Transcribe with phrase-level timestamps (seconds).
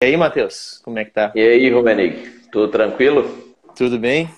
[0.00, 1.32] E aí, Matheus, como é que tá?
[1.34, 3.56] E aí, Rumenig, tudo tranquilo?
[3.74, 4.30] Tudo bem?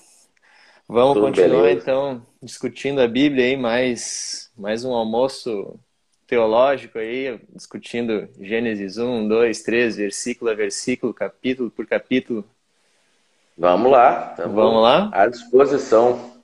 [0.87, 1.81] Vamos Tudo continuar beleza.
[1.83, 5.79] então discutindo a Bíblia aí, mais, mais um almoço
[6.25, 12.43] teológico aí, discutindo Gênesis 1, 2, 3, versículo a versículo, capítulo por capítulo.
[13.55, 15.09] Vamos lá, Vamos lá?
[15.13, 16.41] à disposição.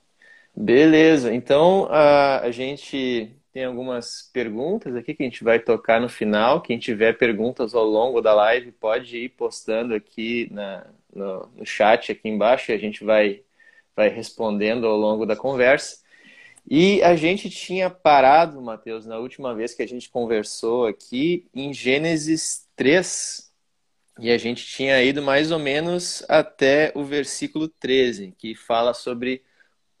[0.54, 6.08] Beleza, então a, a gente tem algumas perguntas aqui que a gente vai tocar no
[6.08, 6.60] final.
[6.60, 12.12] Quem tiver perguntas ao longo da live pode ir postando aqui na, no, no chat
[12.12, 13.42] aqui embaixo e a gente vai,
[13.96, 15.98] vai respondendo ao longo da conversa.
[16.70, 21.74] E a gente tinha parado, Mateus, na última vez que a gente conversou aqui em
[21.74, 23.52] Gênesis 3,
[24.20, 29.42] e a gente tinha ido mais ou menos até o versículo 13, que fala sobre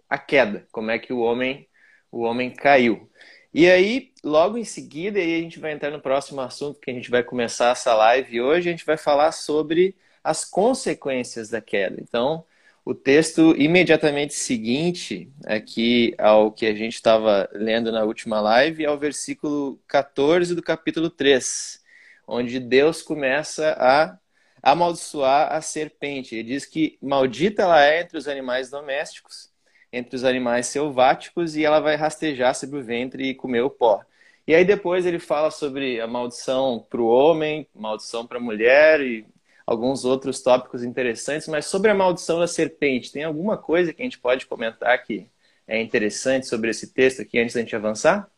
[0.08, 1.66] a queda, como é que o homem,
[2.12, 3.08] o homem caiu.
[3.52, 6.94] E aí, logo em seguida, aí a gente vai entrar no próximo assunto que a
[6.94, 11.96] gente vai começar essa live hoje, a gente vai falar sobre as consequências da queda.
[12.00, 12.44] Então,
[12.84, 18.90] o texto imediatamente seguinte aqui ao que a gente estava lendo na última live é
[18.90, 21.82] o versículo 14 do capítulo 3,
[22.26, 24.18] onde Deus começa a
[24.62, 26.34] amaldiçoar a serpente.
[26.34, 29.47] Ele diz que maldita ela é entre os animais domésticos
[29.92, 34.02] entre os animais selváticos e ela vai rastejar sobre o ventre e comer o pó.
[34.46, 39.00] E aí depois ele fala sobre a maldição para o homem, maldição para a mulher
[39.00, 39.26] e
[39.66, 44.04] alguns outros tópicos interessantes, mas sobre a maldição da serpente, tem alguma coisa que a
[44.04, 45.26] gente pode comentar que
[45.66, 48.30] é interessante sobre esse texto aqui antes da gente avançar?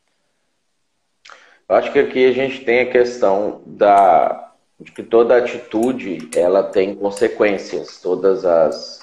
[1.69, 6.65] Eu acho que aqui a gente tem a questão da, de que toda atitude ela
[6.65, 8.99] tem consequências, todas as,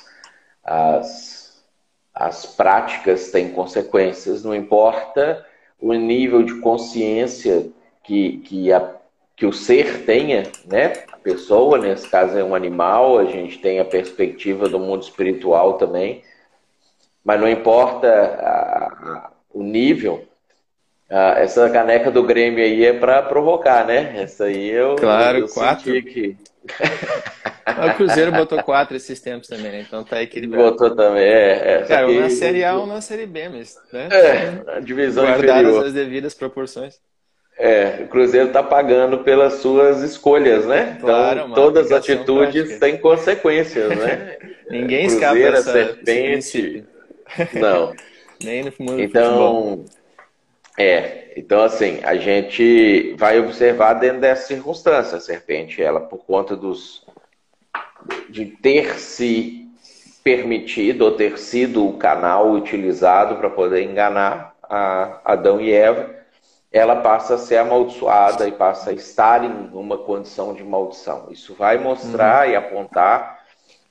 [0.62, 1.37] as
[2.20, 5.46] as práticas têm consequências, não importa
[5.80, 7.68] o nível de consciência
[8.04, 8.96] que, que, a,
[9.36, 10.94] que o ser tenha, né?
[11.12, 15.74] A pessoa, nesse caso é um animal, a gente tem a perspectiva do mundo espiritual
[15.74, 16.24] também,
[17.24, 20.26] mas não importa a, a, o nível.
[21.08, 24.24] essa caneca do Grêmio aí é para provocar, né?
[24.24, 25.84] Essa aí eu, claro, eu quatro.
[25.84, 26.38] senti que
[27.68, 29.86] o Cruzeiro botou quatro esses tempos também, né?
[29.86, 30.72] Então tá equilibrado.
[30.72, 31.82] Botou também, é.
[31.82, 31.86] é.
[31.88, 34.08] Cara, um na Série A, um na Série B, mas, né?
[34.12, 35.86] É, a divisão Guardadas inferior.
[35.86, 37.00] as devidas proporções.
[37.60, 40.98] É, o Cruzeiro tá pagando pelas suas escolhas, né?
[41.02, 42.80] Claro, então, todas as atitudes prática.
[42.80, 44.38] têm consequências, né?
[44.70, 46.86] Ninguém escapa Cruzeiro, dessa serpente.
[47.54, 47.94] Não.
[48.44, 49.86] Nem no mundo então,
[50.78, 56.56] é, então assim, a gente vai observar dentro dessa circunstância, a serpente, ela por conta
[56.56, 57.04] dos
[58.30, 59.68] de ter se
[60.24, 64.54] permitido ou ter sido o canal utilizado para poder enganar
[65.24, 66.14] Adão e Eva,
[66.72, 71.28] ela passa a ser amaldiçoada e passa a estar em uma condição de maldição.
[71.32, 72.52] Isso vai mostrar uhum.
[72.52, 73.40] e apontar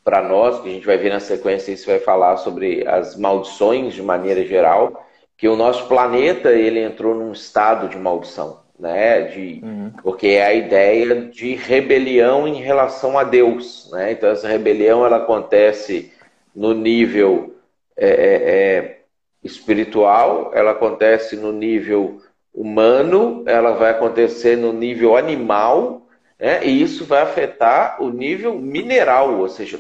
[0.05, 3.95] para nós, que a gente vai ver na sequência, isso vai falar sobre as maldições
[3.95, 5.05] de maneira geral,
[5.37, 9.23] que o nosso planeta ele entrou num estado de maldição né?
[9.23, 9.93] De, uhum.
[10.03, 14.13] Porque é a ideia de rebelião em relação a Deus, né?
[14.13, 16.13] Então essa rebelião ela acontece
[16.55, 17.57] no nível
[17.97, 18.99] é, é, é,
[19.43, 22.21] espiritual, ela acontece no nível
[22.55, 26.07] humano, ela vai acontecer no nível animal,
[26.39, 26.65] né?
[26.65, 29.79] E isso vai afetar o nível mineral, ou seja,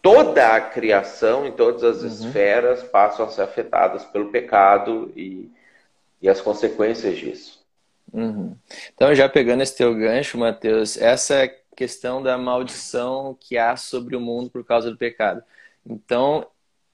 [0.00, 2.08] toda a criação em todas as uhum.
[2.08, 5.50] esferas passam a ser afetadas pelo pecado e,
[6.22, 7.57] e as consequências disso.
[8.12, 8.56] Uhum.
[8.94, 14.20] Então, já pegando esse teu gancho, Mateus, essa questão da maldição que há sobre o
[14.20, 15.42] mundo por causa do pecado.
[15.86, 16.46] Então,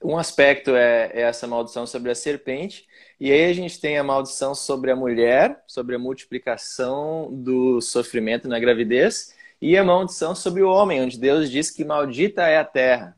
[0.03, 2.85] um aspecto é, é, essa maldição sobre a serpente,
[3.19, 8.47] e aí a gente tem a maldição sobre a mulher, sobre a multiplicação do sofrimento
[8.47, 12.63] na gravidez, e a maldição sobre o homem, onde Deus diz que maldita é a
[12.63, 13.17] terra,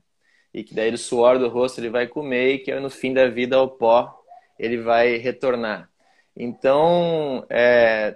[0.54, 3.28] e que daí do suor do rosto ele vai comer, e que no fim da
[3.28, 4.24] vida ao pó
[4.58, 5.90] ele vai retornar.
[6.40, 8.16] Então, é,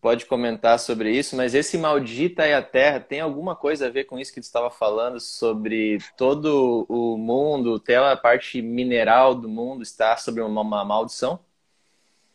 [0.00, 4.04] pode comentar sobre isso, mas esse maldita é a terra tem alguma coisa a ver
[4.04, 9.48] com isso que tu estava falando sobre todo o mundo, até a parte mineral do
[9.48, 11.38] mundo está sobre uma, uma maldição?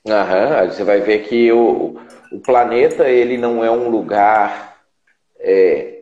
[0.07, 1.97] Aham, você vai ver que o,
[2.31, 4.77] o planeta ele não é um lugar
[5.39, 6.01] é,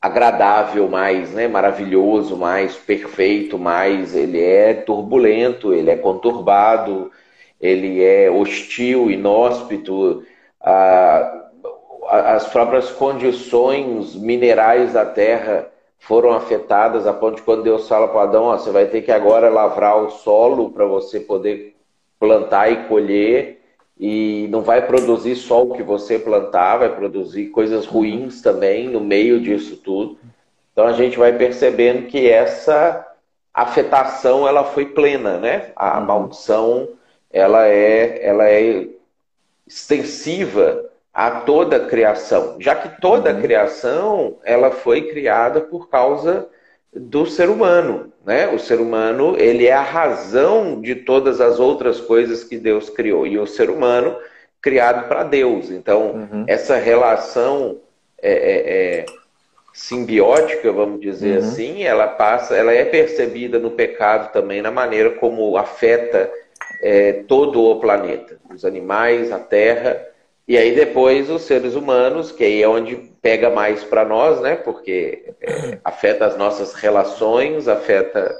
[0.00, 7.10] agradável mais, né, maravilhoso mais, perfeito mais, ele é turbulento, ele é conturbado,
[7.62, 10.24] ele é hostil, inóspito,
[10.60, 11.48] a,
[12.10, 15.68] as próprias condições minerais da terra
[16.00, 19.12] foram afetadas a ponto de quando Deus fala para Adão, ó, você vai ter que
[19.12, 21.76] agora lavrar o solo para você poder
[22.18, 23.60] plantar e colher,
[23.98, 29.00] e não vai produzir só o que você plantar, vai produzir coisas ruins também no
[29.00, 30.18] meio disso tudo.
[30.72, 33.06] Então a gente vai percebendo que essa
[33.54, 35.70] afetação ela foi plena, né?
[35.76, 36.06] A uhum.
[36.06, 36.88] maldição
[37.32, 38.86] ela é, ela é
[39.66, 43.40] extensiva a toda a criação, já que toda a uhum.
[43.40, 46.48] criação ela foi criada por causa
[46.94, 48.48] do ser humano, né?
[48.48, 53.26] O ser humano ele é a razão de todas as outras coisas que Deus criou
[53.26, 54.16] e o ser humano
[54.60, 55.70] criado para Deus.
[55.70, 56.44] Então uhum.
[56.46, 57.80] essa relação
[58.20, 59.06] é, é, é,
[59.72, 61.48] simbiótica, vamos dizer uhum.
[61.48, 66.30] assim, ela passa, ela é percebida no pecado também na maneira como afeta
[66.80, 70.12] é, todo o planeta, os animais, a Terra
[70.46, 74.56] e aí depois os seres humanos, que aí é onde pega mais para nós, né?
[74.56, 78.34] Porque é, afeta as nossas relações, afeta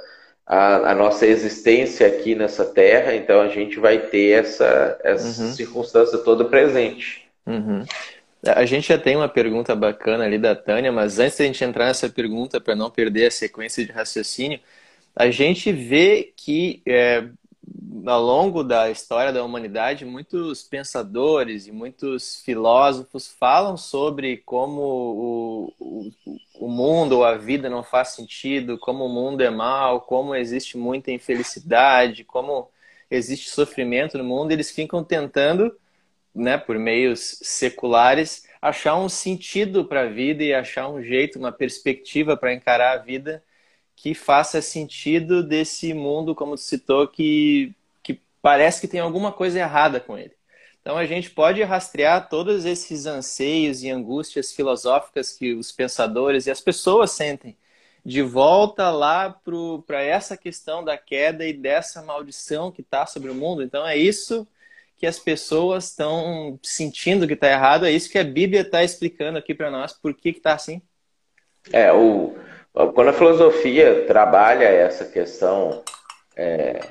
[0.45, 5.51] a, a, nossa existência aqui nessa terra, então a gente vai ter essa, essa uhum.
[5.53, 7.25] circunstância toda presente.
[7.47, 7.85] Uhum.
[8.45, 11.63] A gente já tem uma pergunta bacana ali da Tânia, mas antes de a gente
[11.63, 14.59] entrar nessa pergunta, para não perder a sequência de raciocínio,
[15.15, 17.23] a gente vê que é,
[18.05, 25.73] ao longo da história da humanidade, muitos pensadores e muitos filósofos falam sobre como o,
[25.79, 26.11] o,
[26.55, 30.77] o mundo ou a vida não faz sentido, como o mundo é mal, como existe
[30.77, 32.69] muita infelicidade, como
[33.09, 34.51] existe sofrimento no mundo.
[34.51, 35.73] Eles ficam tentando,
[36.35, 41.51] né, por meios seculares, achar um sentido para a vida e achar um jeito, uma
[41.51, 43.43] perspectiva para encarar a vida
[43.95, 47.73] que faça sentido desse mundo, como tu citou, que
[48.43, 50.33] parece que tem alguma coisa errada com ele.
[50.81, 56.51] Então a gente pode rastrear todos esses anseios e angústias filosóficas que os pensadores e
[56.51, 57.57] as pessoas sentem
[58.05, 59.33] de volta lá
[59.87, 63.63] para essa questão da queda e dessa maldição que está sobre o mundo.
[63.63, 64.45] Então é isso
[64.97, 69.37] que as pessoas estão sentindo que está errado, é isso que a Bíblia está explicando
[69.37, 70.81] aqui para nós, por que está assim.
[71.71, 72.35] É, o,
[72.93, 75.81] quando a filosofia trabalha essa questão
[76.35, 76.81] é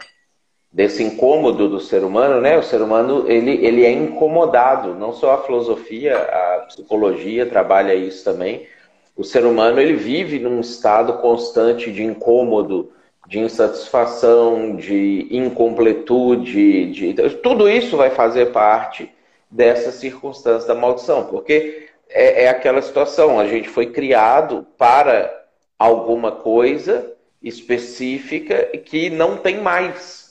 [0.72, 2.56] desse incômodo do ser humano, né?
[2.56, 4.94] O ser humano ele, ele é incomodado.
[4.94, 8.66] Não só a filosofia, a psicologia trabalha isso também.
[9.14, 12.90] O ser humano ele vive num estado constante de incômodo,
[13.28, 19.12] de insatisfação, de incompletude, de então, tudo isso vai fazer parte
[19.50, 23.38] dessa circunstância da maldição, porque é, é aquela situação.
[23.38, 25.30] A gente foi criado para
[25.78, 30.21] alguma coisa específica que não tem mais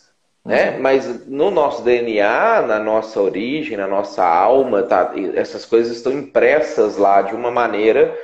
[0.44, 0.78] né?
[0.80, 6.98] Mas no nosso DNA, na nossa origem, na nossa alma, tá, essas coisas estão impressas
[6.98, 8.18] lá de uma maneira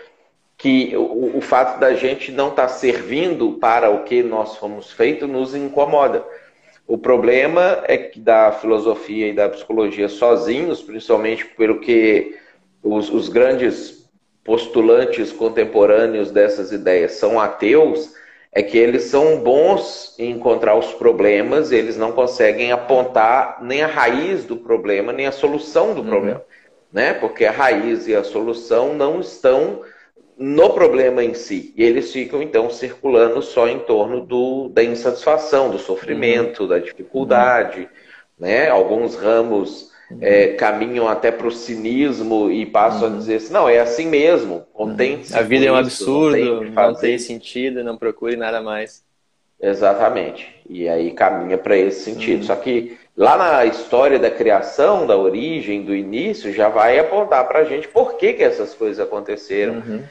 [0.58, 4.92] que o, o fato da gente não estar tá servindo para o que nós fomos
[4.92, 6.26] feitos nos incomoda.
[6.88, 12.36] O problema é que da filosofia e da psicologia sozinhos, principalmente pelo que
[12.82, 14.10] os, os grandes
[14.44, 18.14] postulantes contemporâneos dessas ideias são ateus,
[18.52, 23.88] é que eles são bons em encontrar os problemas, eles não conseguem apontar nem a
[23.88, 26.08] raiz do problema, nem a solução do uhum.
[26.08, 26.44] problema.
[26.92, 27.14] Né?
[27.14, 29.82] Porque a raiz e a solução não estão
[30.38, 31.74] no problema em si.
[31.76, 36.70] E eles ficam, então, circulando só em torno do, da insatisfação, do sofrimento, uhum.
[36.70, 37.82] da dificuldade.
[37.82, 37.88] Uhum.
[38.40, 38.70] Né?
[38.70, 39.92] Alguns ramos
[40.22, 43.16] é, caminham até para o cinismo e passam uhum.
[43.16, 46.96] a dizer assim, não, é assim mesmo, contente A vida é um absurdo, não, não
[46.96, 49.06] tem sentido, não procure nada mais.
[49.62, 50.56] Exatamente.
[50.70, 52.42] E aí caminha para esse sentido.
[52.42, 52.48] Uhum.
[52.48, 57.60] Só que lá na história da criação, da origem, do início, já vai apontar para
[57.60, 59.76] a gente por que, que essas coisas aconteceram.
[59.76, 60.04] Uhum.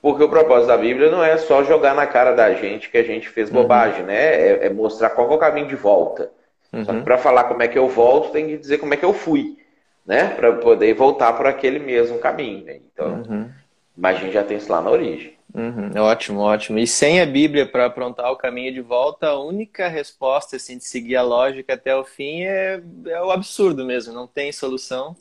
[0.00, 3.02] Porque o propósito da Bíblia não é só jogar na cara da gente que a
[3.02, 3.56] gente fez uhum.
[3.56, 4.16] bobagem, né?
[4.16, 6.30] É, é mostrar qual é o caminho de volta.
[6.72, 6.84] Uhum.
[6.84, 9.04] Só que para falar como é que eu volto, tem que dizer como é que
[9.04, 9.56] eu fui,
[10.04, 10.28] né?
[10.28, 12.64] Para poder voltar por aquele mesmo caminho.
[12.64, 12.80] Né?
[12.92, 13.50] Então, uhum.
[13.96, 15.38] mas a gente já tem isso lá na origem.
[15.54, 15.90] Uhum.
[16.02, 16.78] Ótimo, ótimo.
[16.78, 20.84] E sem a Bíblia para aprontar o caminho de volta, a única resposta assim, de
[20.84, 25.16] seguir a lógica até o fim é, é o absurdo mesmo, não tem solução.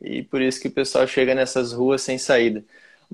[0.00, 2.64] E por isso que o pessoal chega nessas ruas sem saída.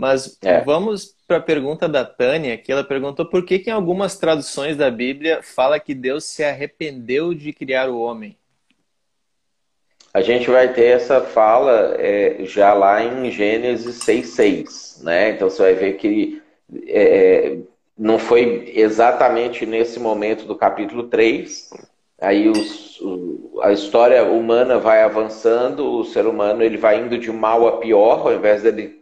[0.01, 0.63] Mas é.
[0.63, 4.75] vamos para a pergunta da Tânia, que ela perguntou por que, que em algumas traduções
[4.75, 8.35] da Bíblia fala que Deus se arrependeu de criar o homem.
[10.13, 15.31] A gente vai ter essa fala é, já lá em Gênesis 6,6, né?
[15.33, 16.43] Então você vai ver que
[16.89, 17.59] é,
[17.97, 21.71] não foi exatamente nesse momento do capítulo 3.
[22.19, 27.31] Aí os, o, a história humana vai avançando, o ser humano ele vai indo de
[27.31, 29.00] mal a pior, ao invés dele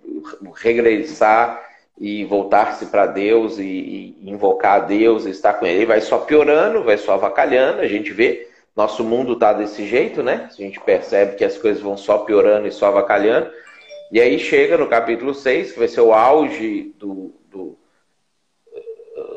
[0.54, 1.66] regressar
[1.98, 5.86] e voltar-se para Deus e, e, invocar a Deus e estar com Ele.
[5.86, 10.48] Vai só piorando, vai só avacalhando, a gente vê nosso mundo está desse jeito, né?
[10.48, 13.50] A gente percebe que as coisas vão só piorando e só avacalhando.
[14.12, 17.76] E aí chega no capítulo 6, que vai ser o auge do, do,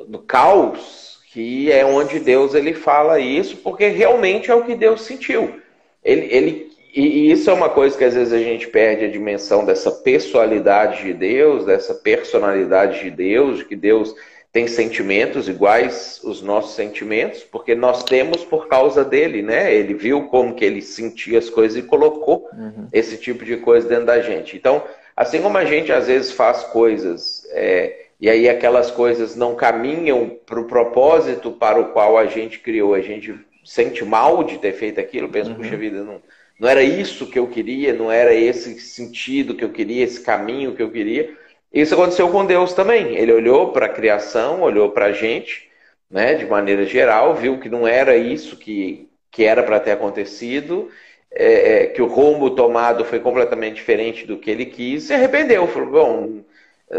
[0.08, 5.02] do caos, que é onde Deus ele fala isso, porque realmente é o que Deus
[5.02, 5.60] sentiu.
[6.04, 9.64] Ele, ele, e isso é uma coisa que às vezes a gente perde a dimensão
[9.64, 14.14] dessa pessoalidade de Deus, dessa personalidade de Deus, de que Deus
[14.52, 19.74] tem sentimentos iguais os nossos sentimentos, porque nós temos por causa dele, né?
[19.74, 22.88] Ele viu como que ele sentia as coisas e colocou uhum.
[22.92, 24.58] esse tipo de coisa dentro da gente.
[24.58, 24.84] Então,
[25.16, 30.38] assim como a gente às vezes faz coisas é, e aí aquelas coisas não caminham
[30.46, 33.34] para o propósito para o qual a gente criou, a gente
[33.64, 35.56] sente mal de ter feito aquilo, pensa, uhum.
[35.56, 36.22] puxa vida, não,
[36.62, 40.76] não era isso que eu queria, não era esse sentido que eu queria, esse caminho
[40.76, 41.36] que eu queria.
[41.74, 43.16] Isso aconteceu com Deus também.
[43.16, 45.68] Ele olhou para a criação, olhou para a gente,
[46.08, 50.92] né, de maneira geral, viu que não era isso que, que era para ter acontecido,
[51.32, 55.68] é, é, que o rumo tomado foi completamente diferente do que ele quis, se arrependeu.
[55.68, 56.44] Falou: bom,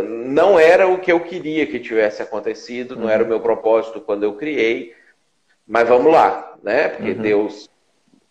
[0.03, 4.25] não era o que eu queria que tivesse acontecido, não era o meu propósito quando
[4.25, 4.93] eu criei,
[5.65, 6.89] mas vamos lá, né?
[6.89, 7.23] Porque uhum.
[7.23, 7.71] Deus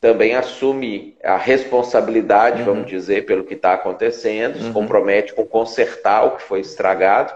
[0.02, 2.66] também assume a responsabilidade, uhum.
[2.66, 4.64] vamos dizer, pelo que está acontecendo, uhum.
[4.66, 7.32] se compromete com consertar o que foi estragado,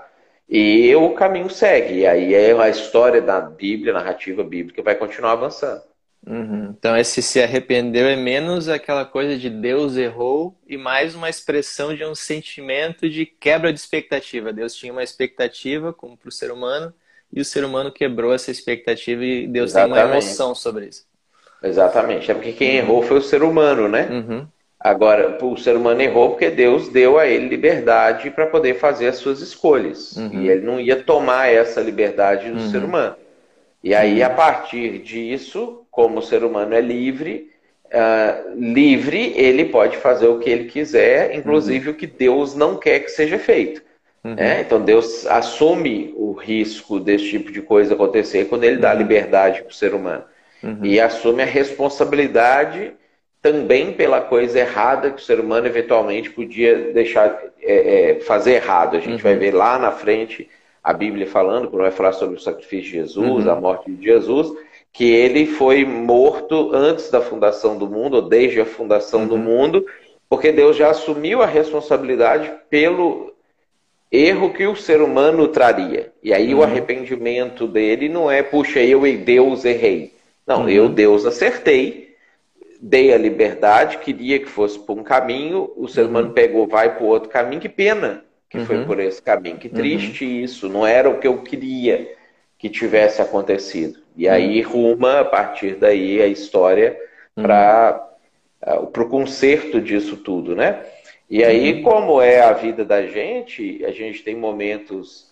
[0.50, 2.00] e o caminho segue.
[2.00, 5.82] E aí é a história da Bíblia, a narrativa bíblica, vai continuar avançando.
[6.26, 6.74] Uhum.
[6.76, 11.96] Então, esse se arrependeu é menos aquela coisa de Deus errou e mais uma expressão
[11.96, 14.52] de um sentimento de quebra de expectativa.
[14.52, 16.92] Deus tinha uma expectativa, como para o ser humano,
[17.32, 20.00] e o ser humano quebrou essa expectativa e Deus Exatamente.
[20.00, 21.06] tem uma emoção sobre isso.
[21.64, 22.30] Exatamente.
[22.30, 24.08] É porque quem errou foi o ser humano, né?
[24.12, 24.48] Uhum.
[24.80, 29.16] Agora, o ser humano errou porque Deus deu a ele liberdade para poder fazer as
[29.16, 30.16] suas escolhas.
[30.16, 30.42] Uhum.
[30.42, 32.72] E ele não ia tomar essa liberdade do uhum.
[32.72, 33.16] ser humano.
[33.84, 37.50] E aí, a partir disso, como o ser humano é livre,
[37.86, 41.96] uh, livre, ele pode fazer o que ele quiser, inclusive uhum.
[41.96, 43.82] o que Deus não quer que seja feito.
[44.24, 44.36] Uhum.
[44.38, 44.62] É?
[44.62, 48.98] Então Deus assume o risco desse tipo de coisa acontecer quando ele dá uhum.
[48.98, 50.24] liberdade para o ser humano
[50.66, 50.80] uhum.
[50.84, 52.94] e assume a responsabilidade
[53.42, 58.98] também pela coisa errada que o ser humano eventualmente podia deixar é, é, fazer errado.
[58.98, 59.18] A gente uhum.
[59.20, 60.50] vai ver lá na frente
[60.84, 63.52] a Bíblia falando, quando vai falar sobre o sacrifício de Jesus, uhum.
[63.52, 64.52] a morte de Jesus,
[64.92, 69.42] que ele foi morto antes da fundação do mundo, ou desde a fundação do uhum.
[69.42, 69.86] mundo,
[70.28, 73.32] porque Deus já assumiu a responsabilidade pelo
[74.12, 76.12] erro que o ser humano traria.
[76.24, 76.64] E aí o uhum.
[76.64, 80.15] arrependimento dele não é, puxa, eu e Deus errei.
[80.46, 80.70] Não, uhum.
[80.70, 82.16] eu, Deus, acertei,
[82.82, 86.34] dei a liberdade, queria que fosse por um caminho, o ser humano uhum.
[86.34, 88.66] pegou, vai por outro caminho, que pena que uhum.
[88.66, 90.32] foi por esse caminho, que triste uhum.
[90.32, 92.16] isso, não era o que eu queria
[92.58, 94.00] que tivesse acontecido.
[94.16, 94.72] E aí uhum.
[94.72, 96.98] ruma, a partir daí, a história
[97.36, 98.08] para
[98.66, 100.86] uh, o conserto disso tudo, né?
[101.30, 105.32] E aí, como é a vida da gente, a gente tem momentos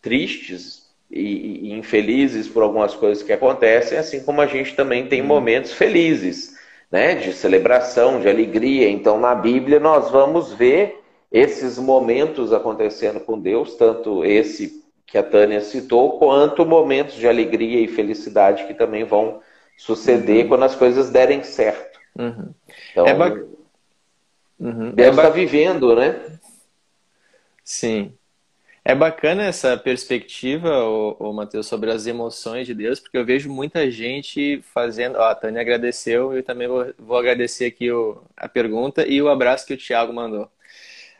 [0.00, 0.85] tristes,
[1.16, 5.26] e, e, infelizes por algumas coisas que acontecem, assim como a gente também tem uhum.
[5.26, 6.54] momentos felizes,
[6.90, 8.88] né, de celebração, de alegria.
[8.88, 11.00] Então, na Bíblia, nós vamos ver
[11.32, 17.80] esses momentos acontecendo com Deus, tanto esse que a Tânia citou, quanto momentos de alegria
[17.80, 19.40] e felicidade que também vão
[19.76, 20.48] suceder uhum.
[20.48, 21.98] quando as coisas derem certo.
[22.18, 22.52] Uhum.
[22.90, 23.28] Então, é ba...
[24.58, 24.90] uhum.
[24.90, 25.30] Deus está é ba...
[25.30, 26.20] vivendo, né?
[27.62, 28.12] Sim.
[28.88, 33.90] É bacana essa perspectiva, o, Matheus, sobre as emoções de Deus, porque eu vejo muita
[33.90, 35.16] gente fazendo.
[35.16, 39.28] Ó, a Tânia agradeceu, eu também vou, vou agradecer aqui o, a pergunta e o
[39.28, 40.48] abraço que o Tiago mandou.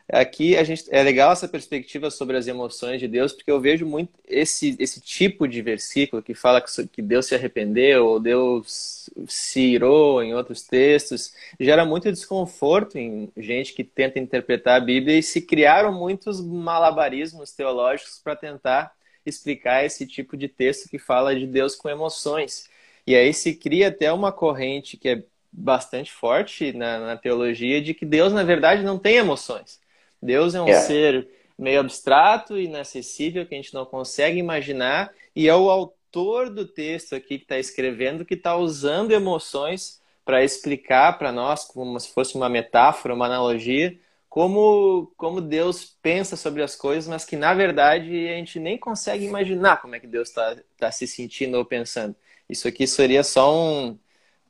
[0.09, 3.85] Aqui a gente é legal essa perspectiva sobre as emoções de Deus, porque eu vejo
[3.85, 9.61] muito esse, esse tipo de versículo que fala que Deus se arrependeu ou Deus se
[9.61, 15.23] irou em outros textos, gera muito desconforto em gente que tenta interpretar a Bíblia e
[15.25, 18.93] se criaram muitos malabarismos teológicos para tentar
[19.25, 22.69] explicar esse tipo de texto que fala de Deus com emoções.
[23.05, 27.93] E aí se cria até uma corrente que é bastante forte na, na teologia de
[27.93, 29.81] que Deus, na verdade, não tem emoções.
[30.27, 30.69] Deus é um.
[30.69, 30.81] É.
[30.81, 31.29] ser
[31.59, 37.15] meio abstrato, inacessível, que a gente não consegue imaginar, e é o autor do texto
[37.15, 42.35] aqui que está escrevendo que está usando emoções para explicar para nós, como se fosse
[42.35, 48.29] uma metáfora, uma analogia, como, como Deus pensa sobre as coisas, mas que na verdade
[48.29, 52.15] a gente nem consegue imaginar como é que Deus está tá se sentindo ou pensando.
[52.49, 53.99] Isso aqui seria só um,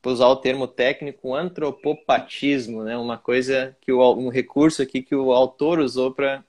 [0.07, 2.97] para usar o termo técnico, antropopatismo, né?
[2.97, 6.45] Uma coisa que o, um recurso aqui que o autor usou para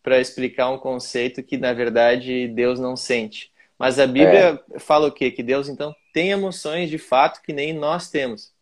[0.00, 3.50] para explicar um conceito que na verdade Deus não sente.
[3.76, 4.78] Mas a Bíblia é.
[4.78, 5.28] fala o quê?
[5.28, 8.52] Que Deus então tem emoções de fato que nem nós temos.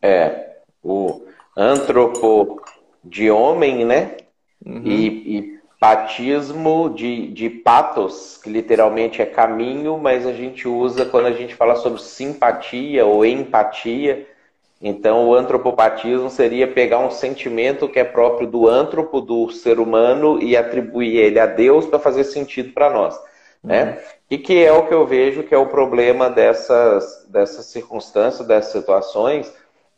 [0.00, 2.62] É, o antropo
[3.04, 4.16] de homem, né?
[4.64, 4.82] Uhum.
[4.86, 11.26] E, e, patismo de, de patos, que literalmente é caminho, mas a gente usa quando
[11.26, 14.26] a gente fala sobre simpatia ou empatia.
[14.80, 20.40] Então, o antropopatismo seria pegar um sentimento que é próprio do antropo, do ser humano,
[20.42, 23.18] e atribuir ele a Deus para fazer sentido para nós.
[23.62, 23.84] Né?
[23.84, 23.96] Uhum.
[24.30, 28.72] E que é o que eu vejo que é o problema dessas, dessas circunstâncias, dessas
[28.72, 29.52] situações,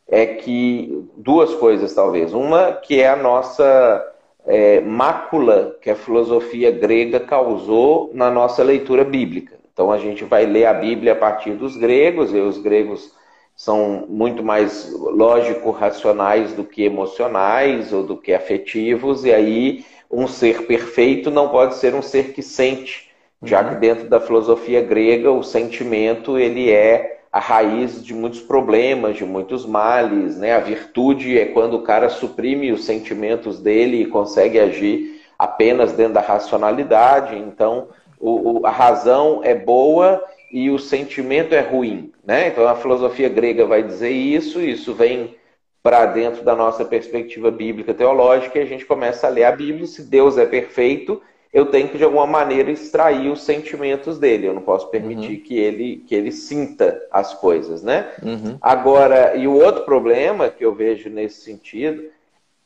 [0.09, 2.33] é que duas coisas talvez.
[2.33, 4.07] Uma que é a nossa
[4.51, 9.55] é, mácula que a filosofia grega causou na nossa leitura bíblica.
[9.73, 13.15] Então a gente vai ler a Bíblia a partir dos gregos, e os gregos
[13.55, 20.67] são muito mais lógico-racionais do que emocionais ou do que afetivos, e aí um ser
[20.67, 23.09] perfeito não pode ser um ser que sente,
[23.45, 23.81] já que uhum.
[23.81, 29.65] dentro da filosofia grega o sentimento ele é a raiz de muitos problemas, de muitos
[29.65, 30.53] males, né?
[30.55, 36.15] A virtude é quando o cara suprime os sentimentos dele e consegue agir apenas dentro
[36.15, 37.37] da racionalidade.
[37.37, 40.23] Então, o, o, a razão é boa
[40.53, 42.49] e o sentimento é ruim, né?
[42.49, 45.37] Então, a filosofia grega vai dizer isso, isso vem
[45.83, 49.87] para dentro da nossa perspectiva bíblica teológica e a gente começa a ler a Bíblia.
[49.87, 54.47] Se Deus é perfeito, eu tenho que de alguma maneira extrair os sentimentos dele.
[54.47, 55.43] Eu não posso permitir uhum.
[55.43, 58.13] que ele que ele sinta as coisas, né?
[58.23, 58.57] Uhum.
[58.61, 62.05] Agora, e o outro problema que eu vejo nesse sentido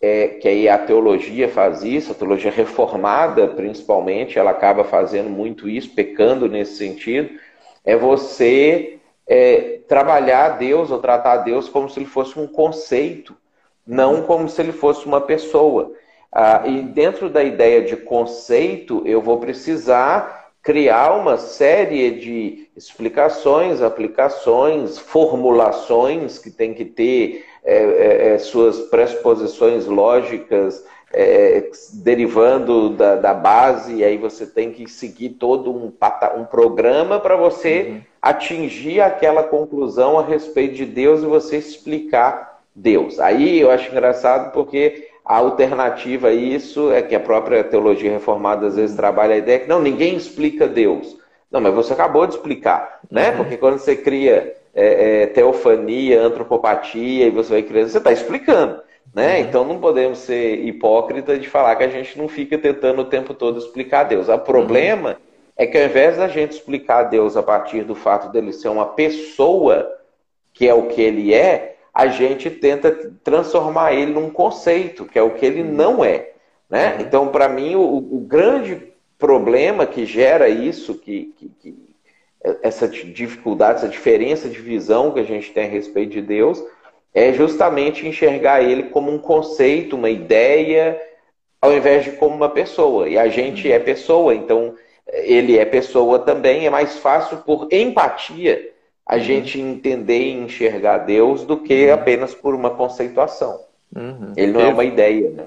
[0.00, 5.66] é que aí a teologia faz isso, a teologia reformada, principalmente, ela acaba fazendo muito
[5.66, 7.30] isso, pecando nesse sentido,
[7.82, 13.34] é você é, trabalhar Deus ou tratar Deus como se ele fosse um conceito,
[13.86, 15.92] não como se ele fosse uma pessoa.
[16.34, 23.80] Ah, e dentro da ideia de conceito, eu vou precisar criar uma série de explicações,
[23.80, 33.14] aplicações, formulações que tem que ter é, é, é suas pressuposições lógicas é, derivando da,
[33.14, 35.92] da, base, e aí você tem que seguir todo um,
[36.36, 38.00] um programa para você uhum.
[38.20, 43.20] atingir aquela conclusão a respeito de Deus e você explicar Deus.
[43.20, 48.67] Aí eu acho engraçado porque a alternativa a isso é que a própria teologia reformada
[48.67, 51.17] às vezes trabalha a ideia que não, ninguém explica Deus.
[51.50, 53.30] Não, mas você acabou de explicar, né?
[53.30, 53.37] Uhum.
[53.39, 58.82] Porque quando você cria é, é, teofania, antropopatia, e você vai criando, você está explicando.
[59.15, 59.37] Né?
[59.37, 59.41] Uhum.
[59.41, 63.32] Então não podemos ser hipócritas de falar que a gente não fica tentando o tempo
[63.32, 64.28] todo explicar Deus.
[64.28, 65.17] O problema uhum.
[65.56, 68.87] é que ao invés da gente explicar Deus a partir do fato dele ser uma
[68.87, 69.89] pessoa,
[70.52, 72.91] que é o que ele é, a gente tenta
[73.23, 76.33] transformar ele num conceito, que é o que ele não é.
[76.69, 76.95] Né?
[76.95, 77.00] Uhum.
[77.00, 81.95] Então, para mim, o, o, grande problema que gera isso, que, que, que,
[82.63, 86.63] essa dificuldade, essa diferença de visão que a gente tem a respeito de Deus,
[87.15, 91.00] é justamente enxergar ele como um conceito, uma ideia,
[91.63, 93.09] ao invés de como uma pessoa.
[93.09, 93.75] E a gente uhum.
[93.75, 94.75] é pessoa, então
[95.07, 98.74] ele é pessoa também, é mais fácil por empatia
[99.06, 99.21] a uhum.
[99.21, 101.95] gente entender e enxergar Deus do que uhum.
[101.95, 103.60] apenas por uma conceituação.
[103.95, 104.32] Uhum.
[104.36, 105.45] Ele não é uma ideia, né?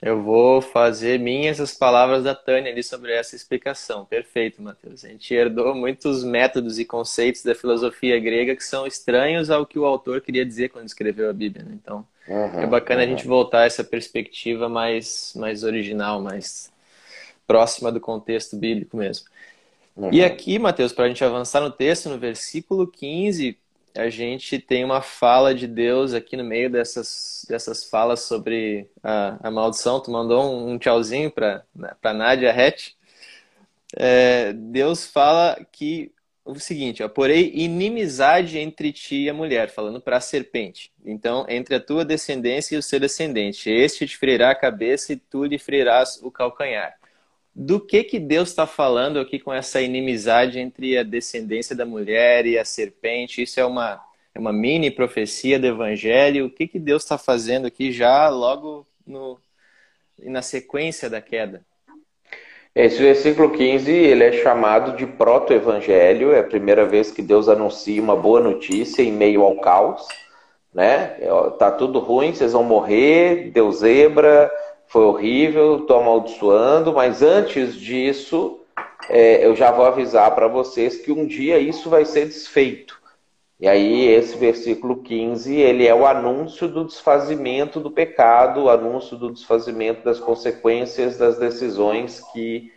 [0.00, 4.04] Eu vou fazer minhas as palavras da Tânia ali sobre essa explicação.
[4.04, 5.04] Perfeito, Matheus.
[5.04, 9.78] A gente herdou muitos métodos e conceitos da filosofia grega que são estranhos ao que
[9.78, 11.64] o autor queria dizer quando escreveu a Bíblia.
[11.64, 11.78] Né?
[11.80, 13.06] Então, uhum, é bacana uhum.
[13.06, 16.72] a gente voltar a essa perspectiva mais, mais original, mais
[17.46, 19.26] próxima do contexto bíblico mesmo.
[19.96, 20.12] Uhum.
[20.12, 23.58] E aqui, Mateus, para a gente avançar no texto, no versículo 15,
[23.94, 29.38] a gente tem uma fala de Deus aqui no meio dessas, dessas falas sobre a,
[29.48, 30.00] a maldição.
[30.00, 31.62] Tu mandou um, um tchauzinho para
[32.02, 32.92] a Nádia Hatch.
[33.94, 36.10] É, Deus fala que
[36.44, 40.90] o seguinte, ó, porém inimizade entre ti e a mulher, falando para a serpente.
[41.04, 45.16] Então, entre a tua descendência e o seu descendente, este te ferirá a cabeça e
[45.16, 46.96] tu lhe ferirás o calcanhar
[47.54, 52.46] do que que Deus está falando aqui com essa inimizade entre a descendência da mulher
[52.46, 53.42] e a serpente?
[53.42, 54.00] Isso é uma,
[54.34, 56.46] é uma mini profecia do Evangelho.
[56.46, 59.38] O que que Deus está fazendo aqui já logo no,
[60.18, 61.62] na sequência da queda?
[62.74, 66.32] Esse versículo 15 ele é chamado de proto-evangelho.
[66.32, 70.08] É a primeira vez que Deus anuncia uma boa notícia em meio ao caos.
[70.72, 71.18] Né?
[71.58, 74.50] Tá tudo ruim, vocês vão morrer, deu zebra,
[74.92, 78.60] foi horrível, estou amaldiçoando, mas antes disso,
[79.08, 83.00] é, eu já vou avisar para vocês que um dia isso vai ser desfeito.
[83.58, 89.16] E aí, esse versículo 15, ele é o anúncio do desfazimento do pecado, o anúncio
[89.16, 92.70] do desfazimento das consequências das decisões que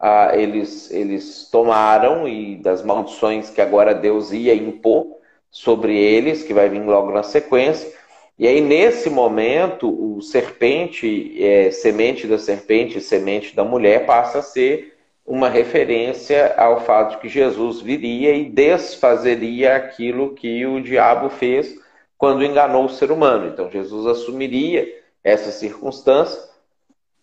[0.00, 5.06] ah, eles, eles tomaram e das maldições que agora Deus ia impor
[5.52, 7.99] sobre eles, que vai vir logo na sequência.
[8.40, 14.42] E aí, nesse momento, o serpente, é, semente da serpente, semente da mulher, passa a
[14.42, 21.28] ser uma referência ao fato de que Jesus viria e desfazeria aquilo que o diabo
[21.28, 21.78] fez
[22.16, 23.46] quando enganou o ser humano.
[23.46, 24.88] Então, Jesus assumiria
[25.22, 26.42] essa circunstância,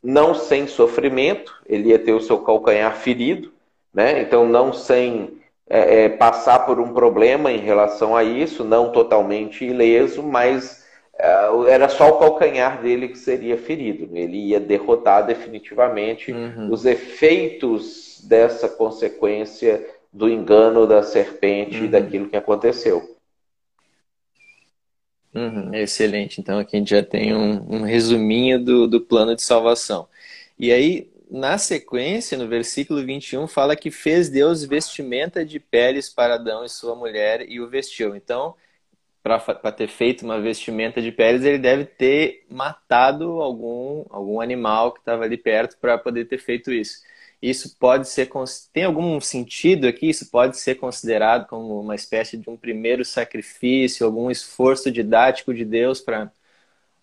[0.04, 3.52] não sem sofrimento, ele ia ter o seu calcanhar ferido,
[3.92, 4.22] né?
[4.22, 9.66] então, não sem é, é, passar por um problema em relação a isso, não totalmente
[9.66, 10.86] ileso, mas
[11.20, 14.16] era só o calcanhar dele que seria ferido.
[14.16, 16.72] Ele ia derrotar definitivamente uhum.
[16.72, 21.86] os efeitos dessa consequência do engano da serpente uhum.
[21.86, 23.18] e daquilo que aconteceu.
[25.34, 26.40] Uhum, excelente.
[26.40, 30.08] Então aqui a gente já tem um, um resuminho do, do plano de salvação.
[30.58, 36.36] E aí, na sequência, no versículo 21, fala que fez Deus vestimenta de peles para
[36.36, 38.16] Adão e sua mulher e o vestiu.
[38.16, 38.56] Então,
[39.28, 45.00] para ter feito uma vestimenta de peles, ele deve ter matado algum, algum animal que
[45.00, 47.02] estava ali perto para poder ter feito isso.
[47.42, 48.30] Isso pode ser.
[48.74, 50.10] Tem algum sentido aqui?
[50.10, 55.64] Isso pode ser considerado como uma espécie de um primeiro sacrifício, algum esforço didático de
[55.64, 56.32] Deus para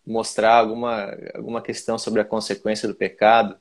[0.07, 3.57] mostrar alguma, alguma questão sobre a consequência do pecado?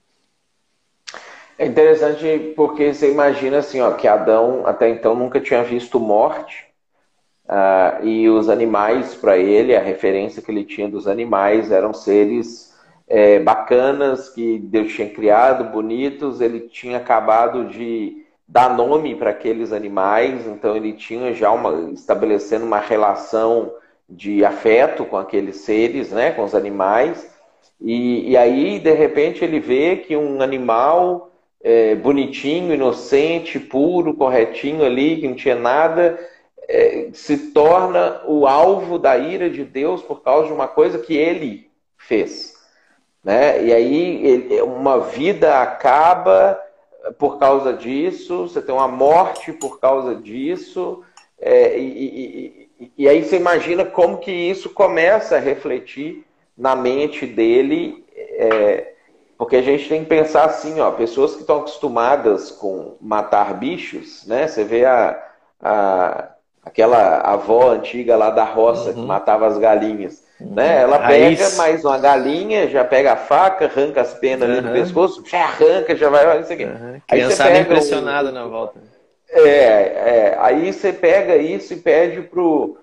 [1.57, 6.72] É interessante porque você imagina assim, ó, que Adão até então nunca tinha visto morte
[7.45, 12.73] uh, e os animais para ele, a referência que ele tinha dos animais eram seres
[13.07, 16.41] é, bacanas que Deus tinha criado, bonitos.
[16.41, 22.65] Ele tinha acabado de dar nome para aqueles animais, então ele tinha já uma estabelecendo
[22.65, 23.71] uma relação
[24.09, 27.31] de afeto com aqueles seres, né, com os animais.
[27.79, 31.31] E, e aí, de repente, ele vê que um animal
[31.63, 36.19] é, bonitinho, inocente, puro, corretinho ali, que não tinha nada,
[36.67, 41.15] é, se torna o alvo da ira de Deus por causa de uma coisa que
[41.15, 42.53] ele fez.
[43.23, 43.63] Né?
[43.65, 46.59] E aí ele, uma vida acaba
[47.17, 51.03] por causa disso, você tem uma morte por causa disso,
[51.39, 56.25] é, e, e, e, aí você imagina como que isso começa a refletir
[56.57, 58.05] na mente dele.
[58.15, 58.93] É,
[59.37, 64.25] porque a gente tem que pensar assim, ó, pessoas que estão acostumadas com matar bichos,
[64.25, 64.47] né?
[64.47, 65.21] Você vê a,
[65.59, 66.32] a
[66.65, 68.95] aquela avó antiga lá da roça uhum.
[68.95, 70.53] que matava as galinhas, uhum.
[70.53, 70.81] né?
[70.81, 74.57] Ela pega mais uma galinha, já pega a faca, arranca as penas uhum.
[74.57, 76.65] ali do pescoço, já arranca, já vai, isso aqui.
[76.65, 77.01] Uhum.
[77.09, 78.33] Aí você pega impressionada um...
[78.33, 78.79] na volta.
[79.29, 82.77] É, é, aí você pega isso e pede pro,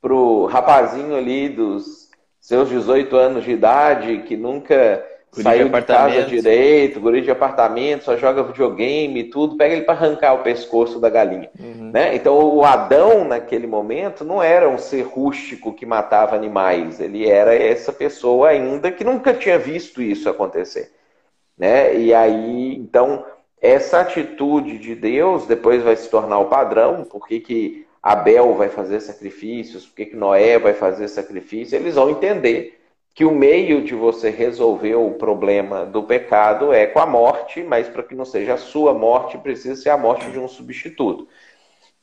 [0.00, 2.06] pro rapazinho ali dos
[2.40, 5.04] seus 18 anos de idade que nunca
[5.42, 9.84] saiu de, de casa direito, guri de apartamento, só joga videogame e tudo, pega ele
[9.84, 11.50] para arrancar o pescoço da galinha.
[11.58, 11.90] Uhum.
[11.92, 12.14] Né?
[12.14, 17.54] Então o Adão, naquele momento, não era um ser rústico que matava animais, ele era
[17.54, 20.92] essa pessoa ainda que nunca tinha visto isso acontecer.
[21.56, 21.96] Né?
[21.96, 23.24] E aí, então,
[23.60, 29.00] essa atitude de Deus depois vai se tornar o padrão, por que, Abel vai fazer
[29.00, 32.78] sacrifícios, por que, que Noé vai fazer sacrifício, eles vão entender
[33.16, 37.88] que o meio de você resolver o problema do pecado é com a morte, mas
[37.88, 41.26] para que não seja a sua morte, precisa ser a morte de um substituto.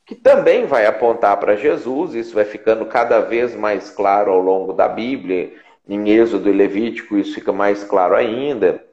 [0.08, 4.74] Que também vai apontar para Jesus, isso vai ficando cada vez mais claro ao longo
[4.74, 5.54] da Bíblia.
[5.88, 8.84] Em Êxodo e Levítico, isso fica mais claro ainda.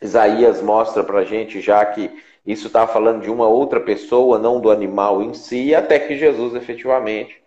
[0.00, 2.10] Isaías mostra para a gente já que
[2.46, 6.54] isso está falando de uma outra pessoa, não do animal em si, até que Jesus
[6.54, 7.42] efetivamente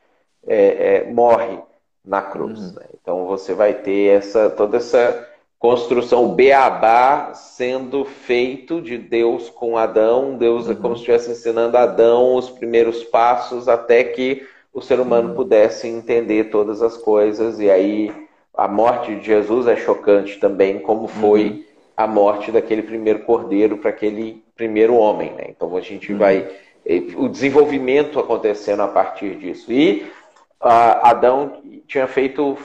[0.46, 1.58] é, é, morre
[2.06, 2.60] na cruz.
[2.60, 2.74] Uhum.
[2.74, 2.86] Né?
[3.02, 5.28] Então você vai ter essa toda essa
[5.60, 10.78] construção, o beabá sendo feito de Deus com Adão, Deus é uhum.
[10.78, 15.36] é como se estivesse ensinando Adão os primeiros passos até que o ser humano uhum.
[15.36, 18.12] pudesse entender todas as coisas e aí
[18.54, 21.64] a morte de Jesus é chocante também, como foi uhum.
[21.98, 25.32] a morte daquele primeiro cordeiro para aquele primeiro homem.
[25.34, 25.46] Né?
[25.50, 26.20] Então a gente uhum.
[26.20, 26.48] vai
[27.18, 29.72] o desenvolvimento acontecendo a partir disso.
[29.72, 30.06] E
[30.60, 32.58] Adão tinha feito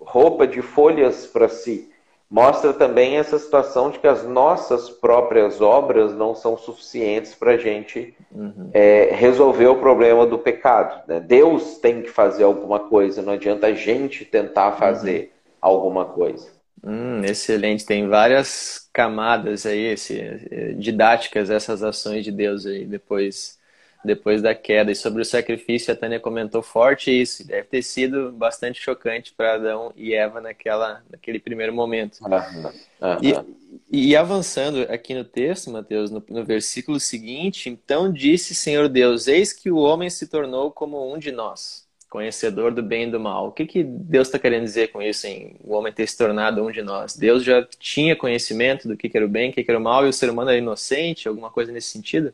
[0.00, 1.90] roupa de folhas para si.
[2.30, 7.56] Mostra também essa situação de que as nossas próprias obras não são suficientes para a
[7.56, 8.70] gente uhum.
[8.72, 11.02] é, resolver o problema do pecado.
[11.06, 11.20] Né?
[11.20, 15.28] Deus tem que fazer alguma coisa, não adianta a gente tentar fazer uhum.
[15.60, 16.48] alguma coisa.
[16.82, 23.58] Hum, excelente, tem várias camadas aí, esse, eh, didáticas, essas ações de Deus aí, depois
[24.04, 24.92] depois da queda.
[24.92, 27.46] E sobre o sacrifício, a Tânia comentou forte isso.
[27.46, 32.18] Deve ter sido bastante chocante para Adão e Eva naquela, naquele primeiro momento.
[32.22, 32.72] Uhum.
[33.04, 33.46] Uhum.
[33.90, 39.26] E, e, avançando aqui no texto, Mateus, no, no versículo seguinte, então disse Senhor Deus:
[39.26, 43.20] Eis que o homem se tornou como um de nós, conhecedor do bem e do
[43.20, 43.48] mal.
[43.48, 46.62] O que, que Deus está querendo dizer com isso, em o homem ter se tornado
[46.62, 47.16] um de nós?
[47.16, 49.82] Deus já tinha conhecimento do que, que era o bem, o que, que era o
[49.82, 52.32] mal, e o ser humano era inocente, alguma coisa nesse sentido?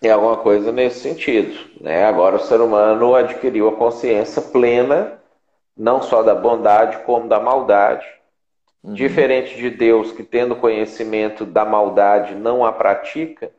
[0.00, 1.58] É alguma coisa nesse sentido.
[1.80, 2.04] Né?
[2.04, 5.14] Agora o ser humano adquiriu a consciência plena,
[5.76, 8.06] não só da bondade, como da maldade.
[8.82, 8.94] Uhum.
[8.94, 13.50] Diferente de Deus, que tendo conhecimento da maldade não a pratica,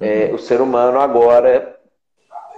[0.00, 0.06] uhum.
[0.06, 1.76] é, o ser humano agora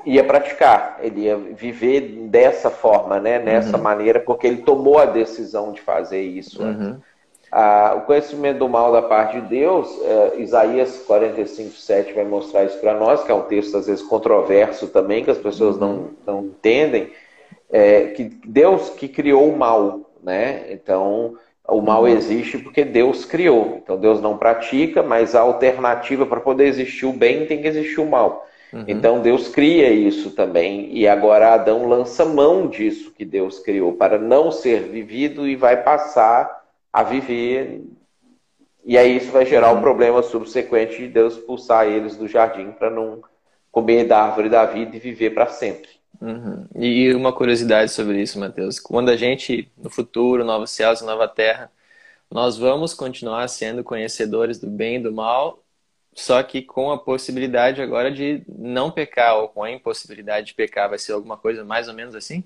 [0.04, 3.38] ia praticar, ele ia viver dessa forma, né?
[3.38, 3.82] nessa uhum.
[3.82, 6.62] maneira, porque ele tomou a decisão de fazer isso.
[6.62, 7.00] Uhum.
[7.54, 12.64] Ah, o conhecimento do mal da parte de Deus, é, Isaías 45, 7 vai mostrar
[12.64, 15.90] isso para nós, que é um texto às vezes controverso também, que as pessoas não,
[15.90, 16.10] uhum.
[16.26, 17.10] não entendem,
[17.70, 20.64] é, que Deus que criou o mal, né?
[20.70, 21.34] Então,
[21.68, 22.08] o mal uhum.
[22.08, 23.80] existe porque Deus criou.
[23.82, 28.00] Então, Deus não pratica, mas a alternativa para poder existir o bem tem que existir
[28.00, 28.46] o mal.
[28.72, 28.84] Uhum.
[28.88, 30.88] Então, Deus cria isso também.
[30.90, 35.82] E agora Adão lança mão disso que Deus criou para não ser vivido e vai
[35.82, 36.61] passar
[36.92, 37.82] a viver.
[38.84, 39.80] E aí isso vai gerar um uhum.
[39.80, 43.22] problema subsequente de Deus expulsar eles do jardim para não
[43.70, 45.88] comer da árvore da vida e viver para sempre.
[46.20, 46.66] Uhum.
[46.76, 48.78] E uma curiosidade sobre isso, Mateus.
[48.78, 51.70] Quando a gente, no futuro, novos céus e nova terra,
[52.30, 55.62] nós vamos continuar sendo conhecedores do bem e do mal,
[56.14, 60.88] só que com a possibilidade agora de não pecar, ou com a impossibilidade de pecar.
[60.88, 62.44] Vai ser alguma coisa mais ou menos assim?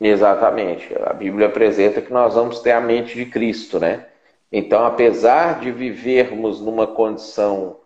[0.00, 0.94] Exatamente.
[1.04, 4.06] A Bíblia apresenta que nós vamos ter a mente de Cristo, né?
[4.50, 7.76] Então, apesar de vivermos numa condição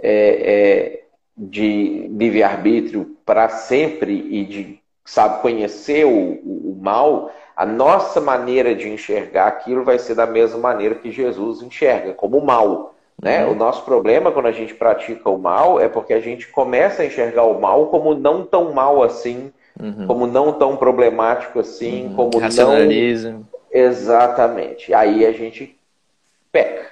[0.00, 1.04] é, é,
[1.36, 8.74] de livre-arbítrio para sempre e de, sabe, conhecer o, o, o mal, a nossa maneira
[8.74, 12.94] de enxergar aquilo vai ser da mesma maneira que Jesus enxerga, como mal.
[13.20, 13.44] Né?
[13.44, 13.52] Uhum.
[13.52, 17.06] O nosso problema quando a gente pratica o mal é porque a gente começa a
[17.06, 20.06] enxergar o mal como não tão mal assim, uhum.
[20.06, 22.14] como não tão problemático assim, uhum.
[22.14, 23.32] como Racionaliza.
[23.32, 23.54] não.
[23.70, 24.94] Exatamente.
[24.94, 25.76] Aí a gente
[26.52, 26.88] peca.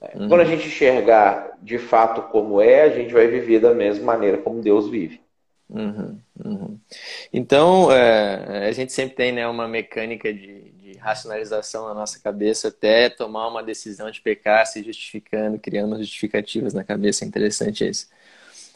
[0.00, 0.10] Né?
[0.14, 0.28] Uhum.
[0.28, 4.38] Quando a gente enxergar de fato como é, a gente vai viver da mesma maneira
[4.38, 5.20] como Deus vive.
[5.68, 6.78] Uhum, uhum.
[7.32, 12.68] Então, é, a gente sempre tem né, uma mecânica de, de, racionalização na nossa cabeça
[12.68, 17.24] até tomar uma decisão de pecar, se justificando, criando justificativas na cabeça.
[17.24, 18.08] É interessante isso.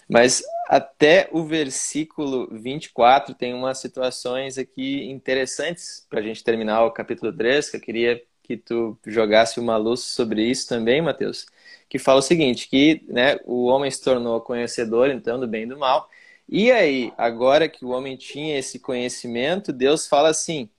[0.08, 6.90] Mas até o versículo 24 tem umas situações aqui interessantes para a gente terminar o
[6.90, 11.46] capítulo 3, que eu queria que tu jogasse uma luz sobre isso também, Mateus,
[11.88, 15.66] que fala o seguinte, que né, o homem se tornou conhecedor, então, do bem e
[15.66, 16.08] do mal,
[16.48, 20.70] e aí, agora que o homem tinha esse conhecimento, Deus fala assim,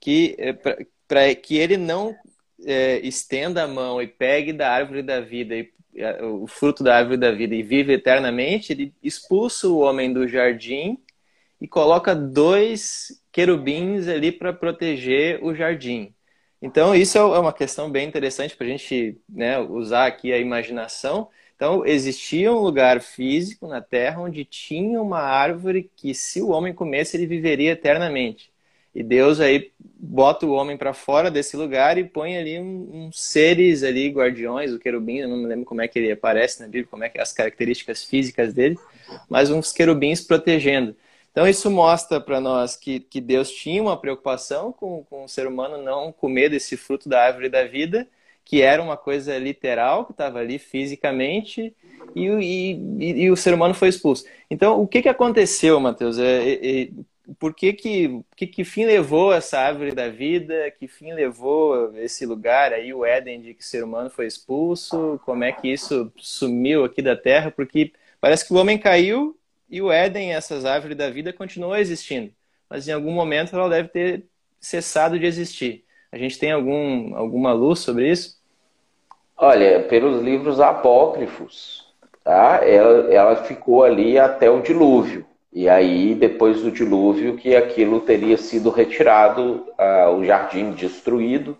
[0.00, 0.54] que eh,
[1.06, 2.16] para que ele não
[2.64, 5.70] é, estenda a mão e pegue da árvore da vida e
[6.22, 10.98] o fruto da árvore da vida e vive eternamente, ele expulsa o homem do jardim
[11.60, 16.14] e coloca dois querubins ali para proteger o jardim.
[16.62, 21.28] Então, isso é uma questão bem interessante para a gente né, usar aqui a imaginação.
[21.56, 26.74] Então, existia um lugar físico na Terra onde tinha uma árvore que, se o homem
[26.74, 28.49] comesse, ele viveria eternamente.
[28.94, 33.12] E Deus aí bota o homem para fora desse lugar e põe ali uns um
[33.12, 36.66] seres ali, guardiões, o querubim, eu não me lembro como é que ele aparece na
[36.66, 38.76] Bíblia, como é que é as características físicas dele,
[39.28, 40.96] mas uns querubins protegendo.
[41.30, 45.46] Então isso mostra para nós que, que Deus tinha uma preocupação com, com o ser
[45.46, 48.08] humano não comer desse fruto da árvore da vida,
[48.44, 51.72] que era uma coisa literal, que estava ali fisicamente,
[52.16, 54.24] e, e, e, o ser humano foi expulso.
[54.50, 56.18] Então, o que, que aconteceu, Mateus?
[56.18, 56.88] É, é,
[57.38, 60.70] por que que, que que fim levou essa árvore da vida?
[60.70, 65.20] Que fim levou esse lugar aí, o Éden, de que o ser humano foi expulso?
[65.24, 67.50] Como é que isso sumiu aqui da Terra?
[67.50, 69.38] Porque parece que o homem caiu
[69.68, 72.32] e o Éden, essas árvores da vida, continuam existindo.
[72.68, 74.24] Mas em algum momento ela deve ter
[74.58, 75.84] cessado de existir.
[76.10, 78.40] A gente tem algum, alguma luz sobre isso?
[79.36, 81.86] Olha, pelos livros apócrifos,
[82.22, 82.60] tá?
[82.62, 85.24] ela, ela ficou ali até o dilúvio.
[85.52, 91.56] E aí, depois do dilúvio, que aquilo teria sido retirado, uh, o jardim destruído,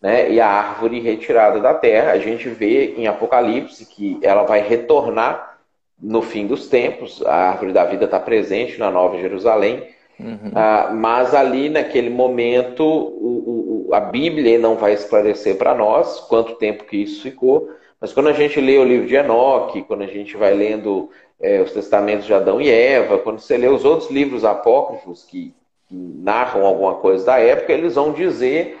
[0.00, 2.12] né, e a árvore retirada da terra.
[2.12, 5.58] A gente vê em Apocalipse que ela vai retornar
[6.00, 7.24] no fim dos tempos.
[7.24, 9.88] A árvore da vida está presente na Nova Jerusalém.
[10.20, 10.50] Uhum.
[10.50, 16.54] Uh, mas ali, naquele momento, o, o, a Bíblia não vai esclarecer para nós quanto
[16.54, 17.68] tempo que isso ficou.
[18.00, 21.10] Mas quando a gente lê o livro de Enoque, quando a gente vai lendo
[21.42, 25.52] é, os testamentos de Adão e Eva, quando você lê os outros livros apócrifos que,
[25.88, 28.78] que narram alguma coisa da época, eles vão dizer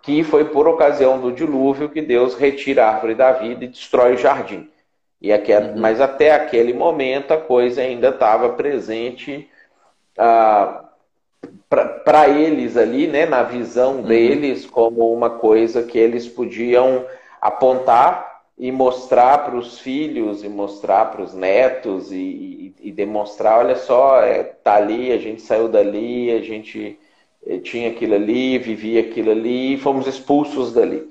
[0.00, 4.14] que foi por ocasião do dilúvio que Deus retira a árvore da vida e destrói
[4.14, 4.70] o jardim.
[5.20, 5.78] E aquele, uhum.
[5.78, 9.48] Mas até aquele momento a coisa ainda estava presente
[10.16, 10.84] ah,
[12.04, 14.02] para eles ali, né, na visão uhum.
[14.02, 17.06] deles, como uma coisa que eles podiam
[17.40, 23.58] apontar e mostrar para os filhos e mostrar para os netos e, e, e, demonstrar,
[23.58, 26.98] olha só, é, tá ali, a gente saiu dali, a gente
[27.44, 31.08] eh, tinha aquilo ali, vivia aquilo ali e fomos expulsos dali.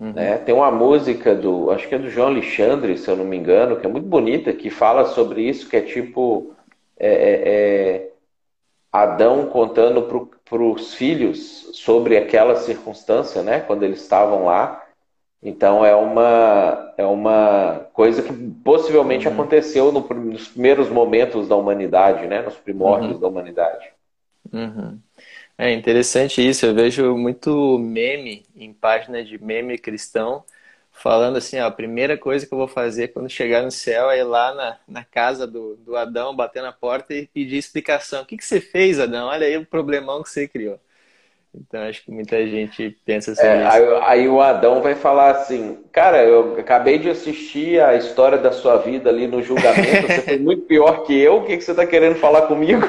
[0.00, 0.12] Uhum.
[0.12, 0.38] Né?
[0.38, 3.76] Tem uma música do, acho que é do João Alexandre, se eu não me engano,
[3.76, 6.54] que é muito bonita, que fala sobre isso, que é tipo
[6.98, 8.08] é, é, é
[8.90, 10.02] Adão contando
[10.44, 13.60] para os filhos sobre aquela circunstância, né?
[13.60, 14.84] Quando eles estavam lá.
[15.42, 18.32] Então é uma, é uma coisa que
[18.64, 19.34] possivelmente uhum.
[19.34, 22.42] aconteceu no, nos primeiros momentos da humanidade, né?
[22.42, 23.20] Nos primórdios uhum.
[23.20, 23.88] da humanidade.
[24.52, 24.98] Uhum.
[25.56, 26.66] É interessante isso.
[26.66, 30.44] Eu vejo muito meme em página de meme cristão
[30.98, 34.18] falando assim, ó, a primeira coisa que eu vou fazer quando chegar no céu é
[34.18, 38.22] ir lá na, na casa do, do Adão, bater na porta e pedir explicação.
[38.22, 39.28] O que, que você fez, Adão?
[39.28, 40.80] Olha aí o problemão que você criou.
[41.54, 43.42] Então acho que muita gente pensa assim.
[43.42, 48.38] É, aí, aí, o Adão vai falar assim, cara, eu acabei de assistir a história
[48.38, 51.64] da sua vida ali no julgamento, você foi muito pior que eu, o que, que
[51.64, 52.82] você está querendo falar comigo?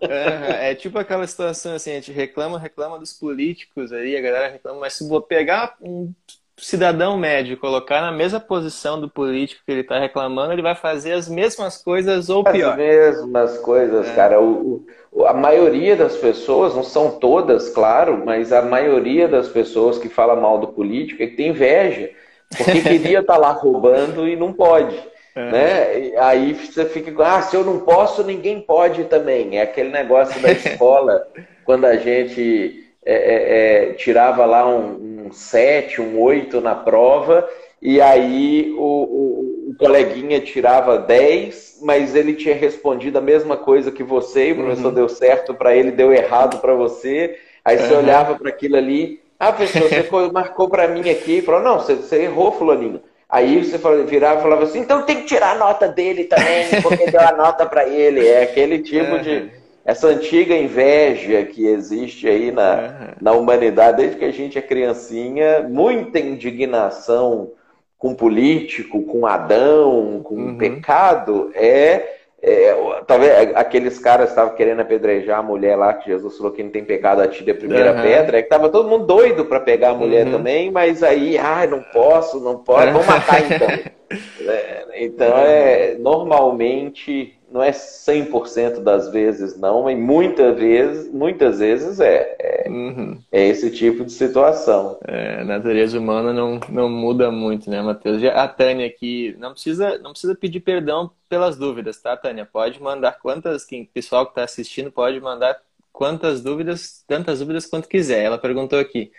[0.00, 4.48] É, é, tipo aquela situação assim, a gente reclama, reclama dos políticos aí, a galera
[4.48, 6.12] reclama, mas se vou pegar um
[6.58, 11.12] cidadão médio colocar na mesma posição do político que ele está reclamando, ele vai fazer
[11.12, 12.72] as mesmas coisas ou pior.
[12.72, 14.14] As mesmas coisas, é.
[14.14, 14.40] cara.
[14.40, 19.98] O, o, a maioria das pessoas, não são todas, claro, mas a maioria das pessoas
[19.98, 22.10] que fala mal do político é que tem inveja,
[22.56, 24.96] porque queria estar tá lá roubando e não pode.
[25.34, 25.50] É.
[25.50, 25.98] Né?
[25.98, 29.58] E aí você fica, ah, se eu não posso, ninguém pode também.
[29.58, 31.26] É aquele negócio da escola,
[31.66, 37.48] quando a gente é, é, é, tirava lá um, um 7, um 8 na prova,
[37.80, 43.90] e aí o, o, o, coleguinha tirava 10, mas ele tinha respondido a mesma coisa
[43.90, 44.94] que você, e o professor uhum.
[44.94, 47.38] deu certo para ele, deu errado para você.
[47.64, 47.98] Aí você uhum.
[47.98, 52.22] olhava para aquilo ali, ah, professor, você marcou para mim aqui, falou, não, você, você
[52.22, 53.02] errou, fulaninho.
[53.28, 57.10] Aí você virava e falava assim, então tem que tirar a nota dele também, porque
[57.10, 58.26] deu a nota para ele.
[58.26, 59.22] É aquele tipo uhum.
[59.22, 59.50] de
[59.86, 65.62] essa antiga inveja que existe aí na, na humanidade, desde que a gente é criancinha,
[65.62, 67.52] muita indignação
[67.96, 70.58] com político, com Adão, com uhum.
[70.58, 76.52] pecado, é, é, talvez aqueles caras estavam querendo apedrejar a mulher lá, que Jesus falou
[76.52, 78.02] que não tem pecado, atire a primeira uhum.
[78.02, 80.32] pedra, é que tava todo mundo doido para pegar a mulher uhum.
[80.32, 83.68] também, mas aí, ai, não posso, não posso, vamos matar então.
[84.52, 91.98] é, então, é, normalmente não é 100% das vezes não, mas muitas vezes, muitas vezes
[92.00, 92.36] é.
[92.38, 93.18] É, uhum.
[93.32, 94.98] é esse tipo de situação.
[95.08, 98.22] É, a natureza humana não, não muda muito, né, Matheus?
[98.24, 102.44] A Tânia aqui, não precisa, não precisa pedir perdão pelas dúvidas, tá, Tânia?
[102.44, 105.58] Pode mandar quantas, quem pessoal que está assistindo pode mandar
[105.90, 108.22] quantas dúvidas, tantas dúvidas quanto quiser.
[108.22, 109.10] Ela perguntou aqui.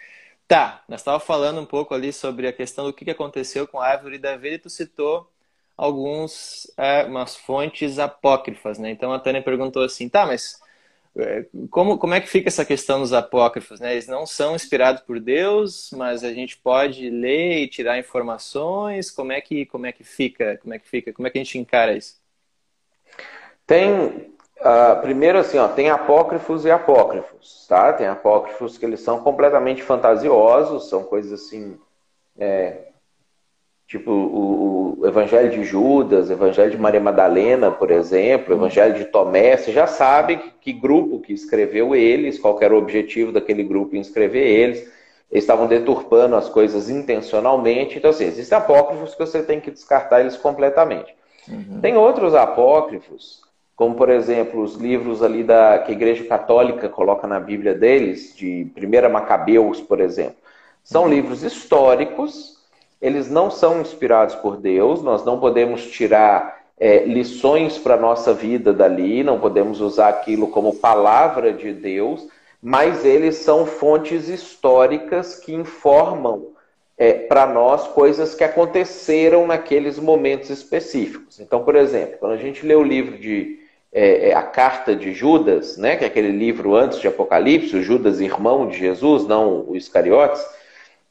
[0.48, 3.88] Tá, nós estávamos falando um pouco ali sobre a questão do que aconteceu com a
[3.88, 5.28] árvore da vida e tu citou
[5.78, 8.90] alguns é, umas fontes apócrifas, né?
[8.92, 10.60] Então a Tânia perguntou assim, tá, mas
[11.16, 13.94] é, como, como é que fica essa questão dos apócrifos, né?
[13.94, 19.12] Eles não são inspirados por Deus, mas a gente pode ler e tirar informações.
[19.12, 20.58] Como é que como é que fica?
[20.58, 21.14] Como é que fica?
[21.14, 22.20] Como é que a gente encara isso?
[23.66, 27.94] Tem uh, primeiro assim, ó, tem apócrifos e apócrifos, tá?
[27.94, 31.80] Tem apócrifos que eles são completamente fantasiosos, são coisas assim
[32.38, 32.88] é,
[33.88, 38.96] Tipo o, o, Evangelho de Judas, o Evangelho de Maria Madalena, por exemplo, o Evangelho
[38.96, 43.32] de Tomé, você já sabe que, que grupo que escreveu eles, qual era o objetivo
[43.32, 44.80] daquele grupo em escrever eles.
[45.32, 47.98] Eles estavam deturpando as coisas intencionalmente.
[47.98, 51.16] Então, assim, existem apócrifos que você tem que descartar eles completamente.
[51.48, 51.80] Uhum.
[51.82, 53.42] Tem outros apócrifos,
[53.74, 58.36] como, por exemplo, os livros ali da, que a Igreja Católica coloca na Bíblia deles,
[58.36, 60.36] de 1 Macabeus, por exemplo.
[60.84, 61.10] São uhum.
[61.10, 62.57] livros históricos
[63.02, 68.34] eles não são inspirados por Deus, nós não podemos tirar é, lições para a nossa
[68.34, 72.28] vida dali, não podemos usar aquilo como palavra de Deus,
[72.62, 76.54] mas eles são fontes históricas que informam
[76.98, 81.40] é, para nós coisas que aconteceram naqueles momentos específicos.
[81.40, 83.60] Então, por exemplo, quando a gente lê o livro de
[83.92, 87.84] é, é a carta de Judas, né, que é aquele livro antes de Apocalipse, o
[87.84, 90.44] Judas irmão de Jesus, não o Iscariotes,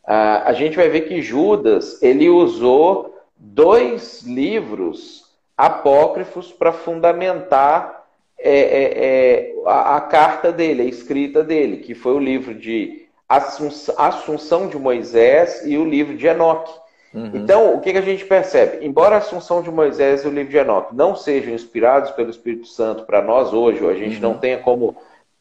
[0.07, 5.25] a gente vai ver que Judas ele usou dois livros
[5.57, 8.05] apócrifos para fundamentar
[8.39, 13.07] é, é, é, a, a, carta dele, a escrita dele, que foi o livro de
[13.29, 16.73] Assunção de Moisés e o livro de Enoque.
[17.15, 17.31] Uhum.
[17.35, 18.85] Então, o que, que, a gente percebe?
[18.85, 22.67] Embora a Assunção de Moisés e o livro de Enoque não sejam inspirados pelo Espírito
[22.67, 24.23] Santo para nós hoje, ou a gente uhum.
[24.23, 24.95] não tenha como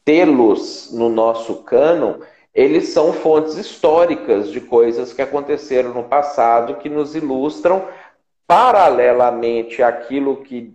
[0.04, 2.14] tê-los no nosso cânon,
[2.56, 7.84] eles são fontes históricas de coisas que aconteceram no passado que nos ilustram
[8.46, 10.72] paralelamente àquilo que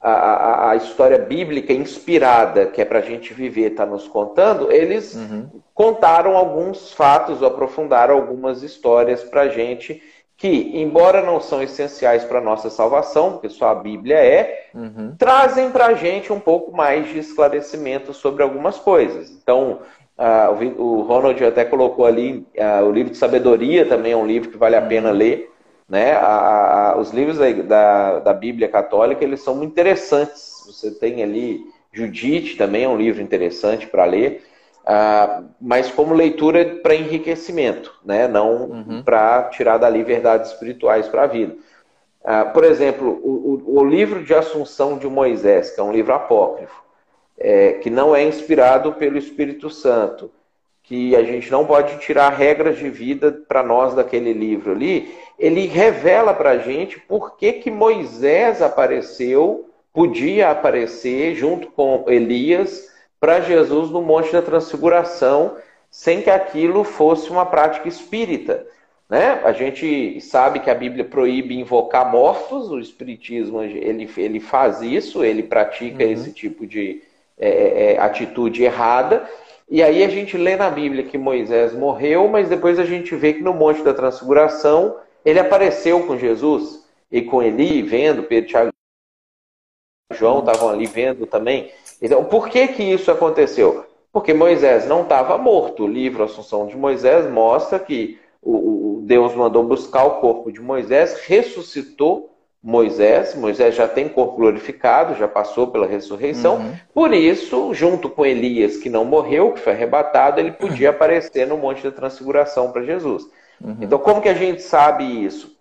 [0.00, 4.70] a, a, a história bíblica inspirada, que é para a gente viver, está nos contando,
[4.70, 5.48] eles uhum.
[5.74, 10.00] contaram alguns fatos, aprofundaram algumas histórias para a gente
[10.36, 15.16] que, embora não são essenciais para a nossa salvação, porque só a Bíblia é, uhum.
[15.18, 19.30] trazem para a gente um pouco mais de esclarecimento sobre algumas coisas.
[19.30, 19.80] Então,
[20.18, 24.50] uh, o Ronald até colocou ali uh, o livro de sabedoria, também é um livro
[24.50, 25.16] que vale a pena uhum.
[25.16, 25.52] ler.
[25.88, 26.12] Né?
[26.12, 30.64] A, a, os livros da, da, da, Bíblia Católica eles são muito interessantes.
[30.66, 34.44] Você tem ali Judite, também é um livro interessante para ler,
[34.82, 38.26] uh, mas como leitura para enriquecimento, né?
[38.26, 39.02] não uhum.
[39.04, 41.54] para tirar dali verdades espirituais para a vida.
[42.22, 46.12] Uh, por exemplo, o, o, o, livro de Assunção de Moisés, que é um livro
[46.12, 46.82] apócrifo,
[47.38, 50.30] é, que não é inspirado pelo Espírito Santo,
[50.82, 55.66] que a gente não pode tirar regras de vida para nós daquele livro ali, ele
[55.66, 63.40] revela para a gente por que, que Moisés apareceu, podia aparecer junto com Elias para
[63.40, 65.56] Jesus no Monte da Transfiguração,
[65.90, 68.66] sem que aquilo fosse uma prática espírita.
[69.08, 69.40] Né?
[69.44, 75.24] A gente sabe que a Bíblia proíbe invocar mortos, o Espiritismo ele, ele faz isso,
[75.24, 76.10] ele pratica uhum.
[76.10, 77.02] esse tipo de
[77.38, 79.28] é, é, é atitude errada,
[79.68, 83.34] e aí a gente lê na Bíblia que Moisés morreu, mas depois a gente vê
[83.34, 88.70] que no Monte da Transfiguração ele apareceu com Jesus e com Eli, vendo, Pedro, Tiago
[90.12, 91.72] João estavam ali vendo também.
[92.00, 93.84] Então, por que que isso aconteceu?
[94.12, 95.82] Porque Moisés não estava morto.
[95.82, 100.60] O livro Assunção de Moisés mostra que o, o Deus mandou buscar o corpo de
[100.60, 102.35] Moisés, ressuscitou
[102.66, 106.74] Moisés, Moisés já tem corpo glorificado, já passou pela ressurreição, uhum.
[106.92, 111.56] por isso, junto com Elias, que não morreu, que foi arrebatado, ele podia aparecer no
[111.56, 113.22] Monte da Transfiguração para Jesus.
[113.62, 113.76] Uhum.
[113.80, 115.56] Então, como que a gente sabe isso?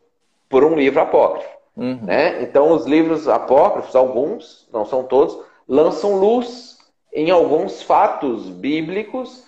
[0.50, 1.48] Por um livro apócrifo.
[1.78, 2.00] Uhum.
[2.02, 2.42] Né?
[2.42, 5.38] Então, os livros apócrifos, alguns, não são todos,
[5.70, 6.80] lançam luz
[7.14, 9.46] em alguns fatos bíblicos,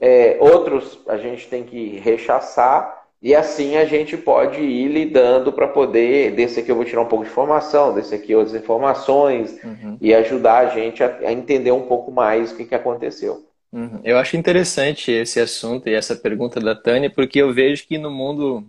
[0.00, 5.68] é, outros a gente tem que rechaçar, e assim a gente pode ir lidando para
[5.68, 9.98] poder, desse aqui eu vou tirar um pouco de informação, desse aqui outras informações, uhum.
[10.00, 13.46] e ajudar a gente a, a, entender um pouco mais o que, que aconteceu.
[13.72, 14.00] Uhum.
[14.02, 18.10] Eu acho interessante esse assunto e essa pergunta da Tânia, porque eu vejo que no
[18.10, 18.64] mundo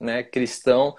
[0.00, 0.94] né, cristão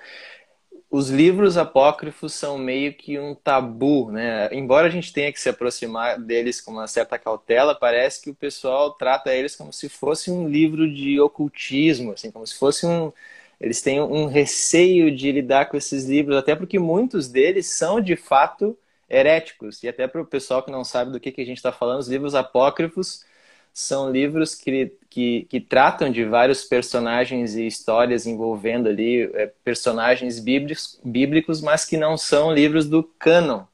[0.93, 4.47] os livros apócrifos são meio que um tabu, né?
[4.53, 8.35] Embora a gente tenha que se aproximar deles com uma certa cautela, parece que o
[8.35, 13.11] pessoal trata eles como se fosse um livro de ocultismo, assim, como se fosse um
[13.59, 18.15] eles têm um receio de lidar com esses livros, até porque muitos deles são de
[18.15, 18.77] fato
[19.09, 19.81] heréticos.
[19.83, 21.99] E até para o pessoal que não sabe do que, que a gente está falando,
[22.01, 23.25] os livros apócrifos
[23.73, 30.39] são livros que, que, que, tratam de vários personagens e histórias envolvendo ali é, personagens
[30.39, 33.65] bíblicos, bíblicos, mas que não são livros do cânon,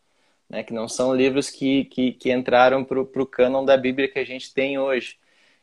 [0.49, 0.63] né?
[0.63, 4.25] que não são livros que, que, que entraram para o cânon da Bíblia que a
[4.25, 5.17] gente tem hoje.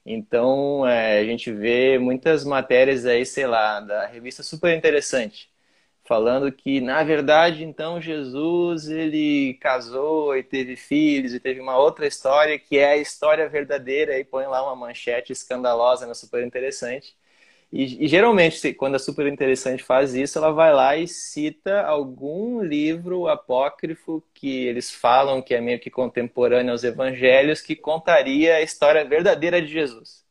[0.05, 5.51] Então, é, a gente vê muitas matérias aí, sei lá, da revista super interessante,
[6.07, 12.07] falando que na verdade então Jesus ele casou e teve filhos e teve uma outra
[12.07, 17.17] história que é a história verdadeira e põe lá uma manchete escandalosa na super interessante.
[17.73, 22.63] E, e, geralmente quando a super interessante faz isso ela vai lá e cita algum
[22.63, 28.63] livro apócrifo que eles falam que é meio que contemporâneo aos evangelhos que contaria a
[28.63, 30.26] história verdadeira de Jesus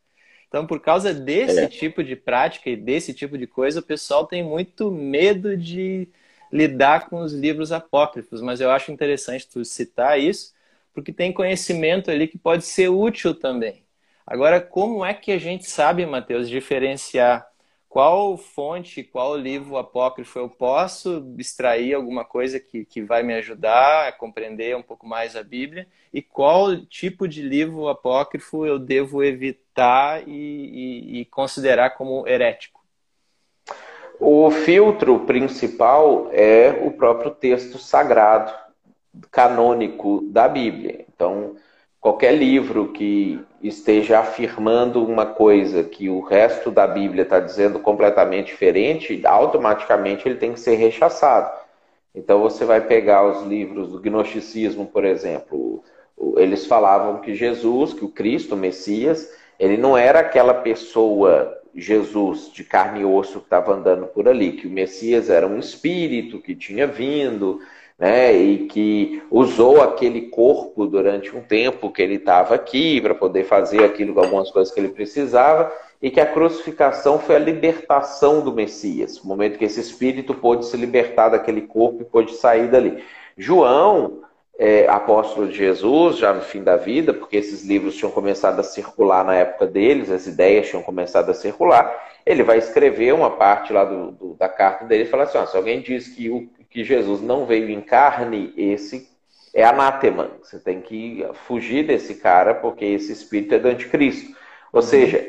[0.55, 1.67] então, por causa desse é.
[1.67, 6.07] tipo de prática e desse tipo de coisa, o pessoal tem muito medo de
[6.49, 8.41] lidar com os livros apócrifos.
[8.41, 10.53] Mas eu acho interessante tu citar isso,
[10.93, 13.83] porque tem conhecimento ali que pode ser útil também.
[14.25, 17.45] Agora, como é que a gente sabe, Mateus, diferenciar
[17.95, 24.09] qual fonte, qual livro apócrifo eu posso extrair alguma coisa que, que vai me ajudar
[24.09, 29.23] a compreender um pouco mais a Bíblia e qual tipo de livro apócrifo eu devo
[29.23, 32.83] evitar e, e, e considerar como herético?
[34.19, 38.53] O filtro principal é o próprio texto sagrado,
[39.31, 41.05] canônico da Bíblia.
[41.07, 41.55] Então,
[42.05, 48.49] qualquer livro que esteja afirmando uma coisa que o resto da Bíblia está dizendo completamente
[48.49, 51.51] diferente, automaticamente ele tem que ser rechaçado.
[52.13, 55.83] Então você vai pegar os livros do gnosticismo, por exemplo,
[56.37, 59.27] eles falavam que Jesus, que o Cristo, o Messias,
[59.59, 64.51] ele não era aquela pessoa, Jesus, de carne e osso que estava andando por ali,
[64.51, 67.61] que o Messias era um espírito que tinha vindo,
[67.97, 73.45] né, e que usou aquele corpo durante um tempo que ele estava aqui para poder
[73.45, 75.71] fazer aquilo, algumas coisas que ele precisava,
[76.01, 80.65] e que a crucificação foi a libertação do Messias, o momento que esse espírito pôde
[80.65, 83.01] se libertar daquele corpo e pôde sair dali.
[83.37, 84.21] João,
[84.57, 88.63] é, apóstolo de Jesus, já no fim da vida, porque esses livros tinham começado a
[88.63, 91.93] circular na época deles, as ideias tinham começado a circular,
[92.25, 95.45] ele vai escrever uma parte lá do, do, da carta dele e falar assim: ó,
[95.45, 99.07] se alguém diz que o que Jesus não veio em carne, esse
[99.53, 100.31] é anátema.
[100.43, 104.35] Você tem que fugir desse cara, porque esse espírito é do anticristo.
[104.73, 104.85] Ou uhum.
[104.85, 105.25] seja,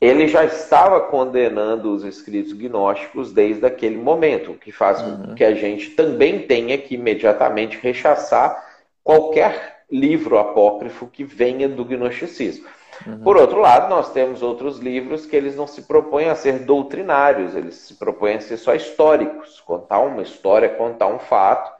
[0.00, 5.26] ele já estava condenando os escritos gnósticos desde aquele momento, o que faz uhum.
[5.26, 8.56] com que a gente também tenha que imediatamente rechaçar
[9.04, 12.64] qualquer livro apócrifo que venha do gnosticismo.
[13.06, 13.20] Uhum.
[13.20, 17.54] Por outro lado, nós temos outros livros que eles não se propõem a ser doutrinários,
[17.54, 21.70] eles se propõem a ser só históricos, contar uma história, contar um fato.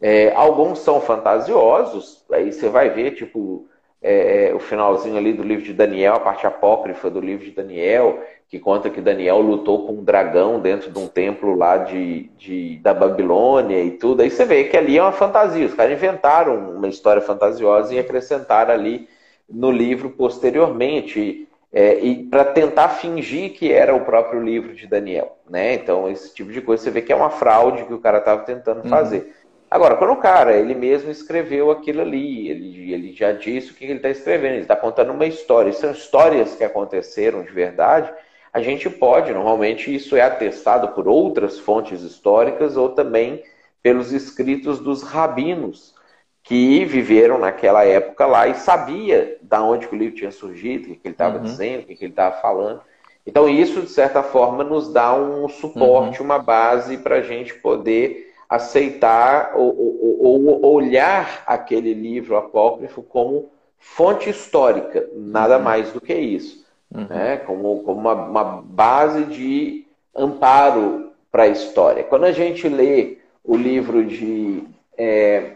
[0.00, 3.68] É, alguns são fantasiosos, aí você vai ver, tipo,
[4.02, 7.52] é, é, o finalzinho ali do livro de Daniel, a parte apócrifa do livro de
[7.52, 12.24] Daniel, que conta que Daniel lutou com um dragão dentro de um templo lá de,
[12.36, 14.22] de, da Babilônia e tudo.
[14.22, 15.64] Aí você vê que ali é uma fantasia.
[15.64, 19.08] Os caras inventaram uma história fantasiosa e acrescentaram ali
[19.48, 25.38] no livro posteriormente, é, e para tentar fingir que era o próprio livro de Daniel,
[25.48, 25.74] né?
[25.74, 28.42] Então esse tipo de coisa você vê que é uma fraude que o cara estava
[28.42, 28.90] tentando uhum.
[28.90, 29.34] fazer.
[29.70, 33.86] Agora, quando o cara ele mesmo escreveu aquilo ali, ele, ele já disse o que
[33.86, 38.12] ele está escrevendo, ele está contando uma história, são histórias que aconteceram de verdade.
[38.52, 43.42] A gente pode, normalmente isso é atestado por outras fontes históricas ou também
[43.82, 45.94] pelos escritos dos rabinos
[46.42, 50.96] que viveram naquela época lá e sabia da onde que o livro tinha surgido, o
[50.96, 51.44] que, ele estava uhum.
[51.44, 52.80] dizendo, o que, que ele estava falando.
[53.24, 56.24] Então isso, de certa forma, nos dá um suporte, uhum.
[56.24, 59.74] uma base para a gente poder aceitar ou,
[60.20, 65.62] ou, ou, olhar aquele livro apócrifo como fonte histórica, nada uhum.
[65.62, 66.66] mais do que isso.
[66.92, 67.06] Uhum.
[67.08, 67.36] Né?
[67.38, 72.04] Como, como uma, uma base de amparo para a história.
[72.04, 74.64] Quando a gente lê o livro de
[74.98, 75.52] é,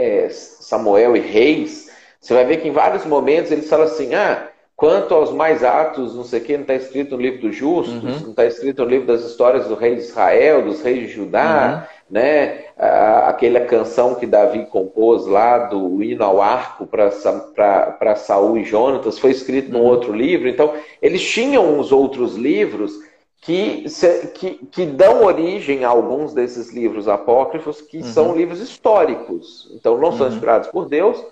[0.00, 1.90] é, Samuel e Reis,
[2.20, 6.14] você vai ver que em vários momentos eles falam assim: ah, quanto aos mais atos,
[6.14, 8.20] não sei o que, não está escrito no livro dos justos, uhum.
[8.20, 11.86] não está escrito no livro das histórias do rei de Israel, dos reis de Judá,
[11.86, 12.14] uhum.
[12.14, 12.64] né?
[13.26, 19.32] aquela canção que Davi compôs lá do hino ao arco para Saul e Jonatas foi
[19.32, 19.82] escrito uhum.
[19.82, 20.48] num outro livro.
[20.48, 20.72] Então,
[21.02, 22.92] eles tinham uns outros livros
[23.40, 23.84] que,
[24.34, 28.04] que, que dão origem a alguns desses livros apócrifos que uhum.
[28.04, 29.70] são livros históricos.
[29.74, 30.32] Então, não são uhum.
[30.32, 31.24] inspirados por Deus,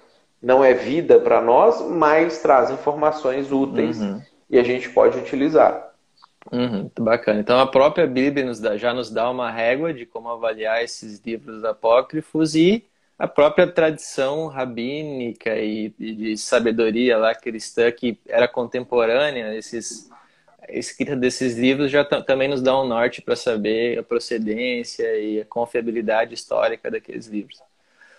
[0.42, 4.22] não é vida para nós, mas traz informações úteis uhum.
[4.48, 5.88] e a gente pode utilizar.
[6.50, 7.40] Uhum, muito bacana.
[7.40, 11.20] Então a própria Bíblia nos dá, já nos dá uma régua de como avaliar esses
[11.20, 12.86] livros apócrifos e
[13.18, 20.08] a própria tradição rabínica e, e de sabedoria lá cristã que era contemporânea esses
[20.70, 25.44] escrita desses livros já também nos dá um norte para saber a procedência e a
[25.44, 27.60] confiabilidade histórica daqueles livros.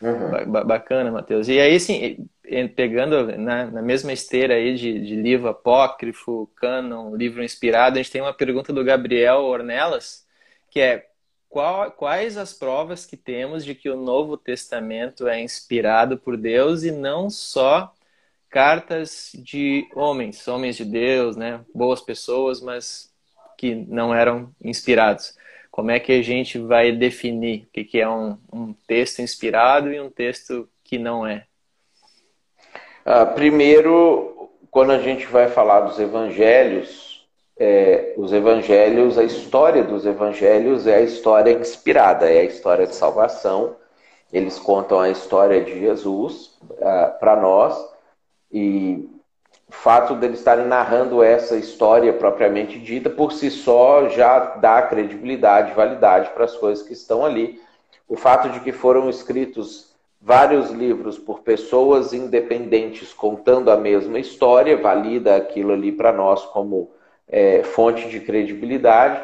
[0.02, 0.52] Uhum.
[0.52, 1.47] Ba bacana, Matheus.
[1.50, 2.30] E aí, assim,
[2.76, 8.12] pegando na, na mesma esteira aí de, de, livro apócrifo, canon, livro inspirado, a gente
[8.12, 10.26] tem uma pergunta do Gabriel Ornelas,
[10.70, 11.06] que é
[11.50, 16.84] qual, quais as provas que temos de que o Novo Testamento é inspirado por Deus
[16.84, 17.93] e não só
[18.50, 21.62] cartas de homens, homens de Deus, né?
[21.74, 23.10] Boas pessoas, mas
[23.58, 25.36] que não eram inspirados.
[25.70, 30.00] Como é que a gente vai definir o que é um, um texto inspirado e
[30.00, 31.45] um texto que não é?
[33.06, 37.28] Ah, primeiro, quando a gente vai falar dos evangelhos,
[37.58, 42.95] é, os evangelhos, a história dos evangelhos é a história inspirada, é a história de
[42.95, 43.76] salvação.
[44.32, 47.88] Eles contam a história de Jesus ah, para nós
[48.52, 49.08] e
[49.68, 55.76] o fato deles estarem narrando essa história propriamente dita, por si só, já dá credibilidade,
[55.76, 57.62] validade para as coisas que estão ali.
[58.08, 59.89] O fato de que foram escritos
[60.20, 66.91] vários livros por pessoas independentes contando a mesma história, valida aquilo ali para nós como
[67.28, 69.22] é, fonte de credibilidade.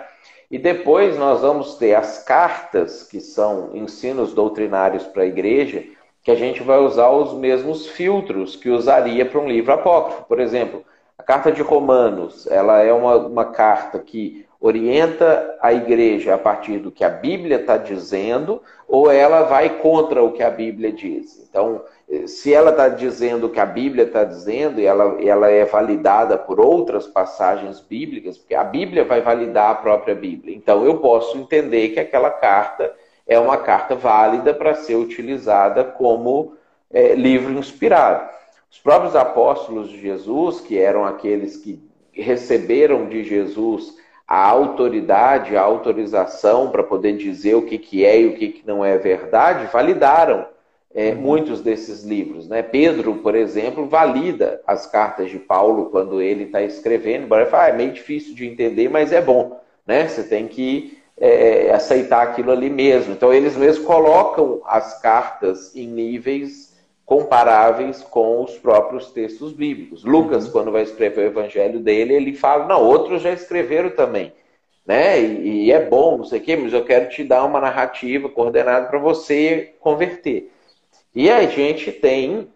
[0.50, 5.84] E depois nós vamos ter as cartas, que são ensinos doutrinários para a igreja,
[6.26, 10.24] que a gente vai usar os mesmos filtros que usaria para um livro apócrifo.
[10.24, 10.84] Por exemplo,
[11.16, 16.80] a carta de Romanos, ela é uma, uma carta que orienta a igreja a partir
[16.80, 21.48] do que a Bíblia está dizendo, ou ela vai contra o que a Bíblia diz.
[21.48, 21.84] Então,
[22.26, 26.40] se ela está dizendo o que a Bíblia está dizendo, e ela, ela é validada
[26.40, 30.56] por outras passagens bíblicas, porque a Bíblia vai validar a própria Bíblia.
[30.56, 32.92] Então, eu posso entender que aquela carta
[33.28, 36.56] é uma carta válida para ser utilizada como
[36.92, 38.30] é, livro inspirado.
[38.72, 43.96] Os próprios apóstolos de Jesus, que eram aqueles que receberam de Jesus
[44.28, 48.68] a autoridade, a autorização para poder dizer o que, que é e o que, que
[48.68, 50.48] não é verdade, validaram
[50.94, 51.18] é, uhum.
[51.18, 52.48] muitos desses livros.
[52.48, 52.64] Né?
[52.64, 57.34] Pedro, por exemplo, valida as cartas de Paulo quando ele está escrevendo.
[57.36, 59.60] Ele fala, ah, é meio difícil de entender, mas é bom.
[59.86, 60.08] Né?
[60.08, 63.14] Você tem que é, aceitar aquilo ali mesmo.
[63.14, 70.04] Então, eles mesmos colocam as cartas em níveis comparáveis com os próprios textos bíblicos.
[70.04, 70.52] Lucas, uhum.
[70.52, 74.34] quando vai escrever o evangelho dele, ele fala: não, outros já escreveram também.
[74.86, 75.20] Né?
[75.20, 78.30] E, e é bom, não sei o quê, mas eu quero te dar uma narrativa
[78.30, 80.52] coordenada para você converter.
[81.14, 82.50] E a gente tem,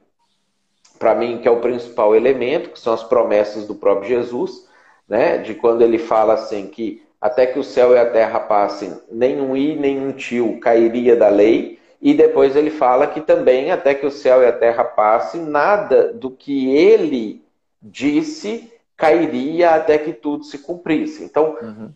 [0.99, 4.67] para mim, que é o principal elemento, que são as promessas do próprio Jesus,
[5.07, 5.37] né?
[5.37, 9.55] de quando ele fala assim que até que o céu e a terra passem, nenhum
[9.55, 14.11] i, nenhum tio cairia da lei, e depois ele fala que também, até que o
[14.11, 17.43] céu e a terra passem, nada do que ele
[17.81, 21.23] disse cairia até que tudo se cumprisse.
[21.23, 21.89] Então, uhum.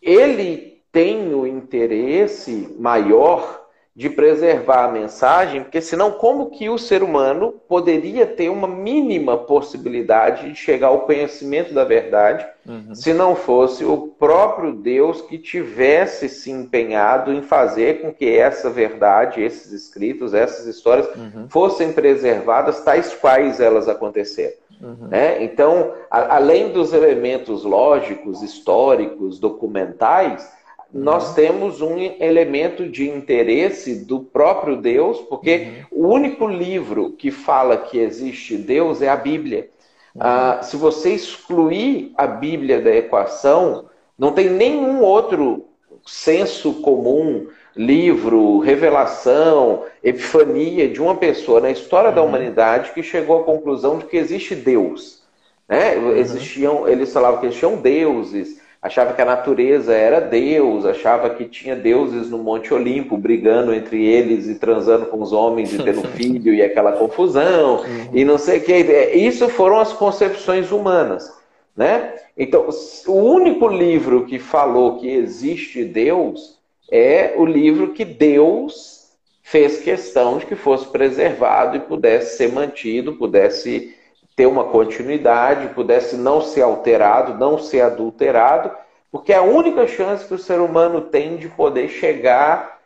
[0.00, 3.67] ele tem o interesse maior
[3.98, 9.36] de preservar a mensagem, porque senão como que o ser humano poderia ter uma mínima
[9.36, 12.94] possibilidade de chegar ao conhecimento da verdade, uhum.
[12.94, 18.70] se não fosse o próprio Deus que tivesse se empenhado em fazer com que essa
[18.70, 21.48] verdade, esses escritos, essas histórias uhum.
[21.48, 24.54] fossem preservadas tais quais elas aconteceram.
[24.80, 25.08] Uhum.
[25.08, 25.42] Né?
[25.42, 30.56] Então, a, além dos elementos lógicos, históricos, documentais,
[30.92, 36.04] nós temos um elemento de interesse do próprio Deus, porque uhum.
[36.04, 39.68] o único livro que fala que existe Deus é a Bíblia.
[40.14, 40.22] Uhum.
[40.24, 43.84] Ah, se você excluir a Bíblia da equação,
[44.18, 45.66] não tem nenhum outro
[46.06, 52.28] senso comum, livro, revelação, epifania de uma pessoa na história da uhum.
[52.28, 55.22] humanidade que chegou à conclusão de que existe Deus.
[55.68, 55.96] Né?
[55.96, 56.16] Uhum.
[56.16, 61.74] Existiam, eles falavam que existiam deuses, achava que a natureza era Deus, achava que tinha
[61.74, 66.54] deuses no Monte Olimpo brigando entre eles e transando com os homens e tendo filho
[66.54, 68.10] e aquela confusão uhum.
[68.12, 68.74] e não sei o que.
[69.14, 71.32] Isso foram as concepções humanas,
[71.76, 72.14] né?
[72.36, 72.68] Então,
[73.08, 76.56] o único livro que falou que existe Deus
[76.90, 79.08] é o livro que Deus
[79.42, 83.94] fez questão de que fosse preservado e pudesse ser mantido, pudesse
[84.38, 88.70] ter uma continuidade, pudesse não ser alterado, não ser adulterado,
[89.10, 92.78] porque é a única chance que o ser humano tem de poder chegar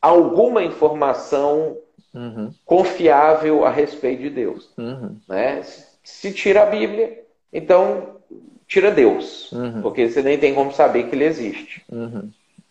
[0.00, 1.76] a alguma informação
[2.14, 2.52] uhum.
[2.64, 4.70] confiável a respeito de Deus.
[4.78, 5.16] Uhum.
[5.28, 5.62] Né?
[6.04, 8.18] Se tira a Bíblia, então
[8.68, 9.82] tira Deus, uhum.
[9.82, 11.84] porque você nem tem como saber que ele existe.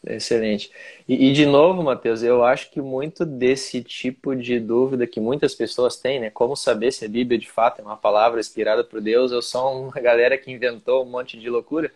[0.04, 0.72] Excelente.
[1.08, 5.54] E, e, de novo, Matheus, eu acho que muito desse tipo de dúvida que muitas
[5.54, 6.32] pessoas têm, né?
[6.32, 9.72] Como saber se a Bíblia de fato é uma palavra inspirada por Deus ou só
[9.80, 11.92] uma galera que inventou um monte de loucura,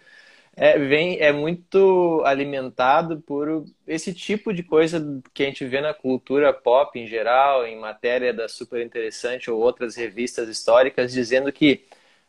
[0.56, 5.94] é, vem, é muito alimentado por esse tipo de coisa que a gente vê na
[5.94, 11.86] cultura pop em geral, em matéria da Super Interessante ou outras revistas históricas, dizendo que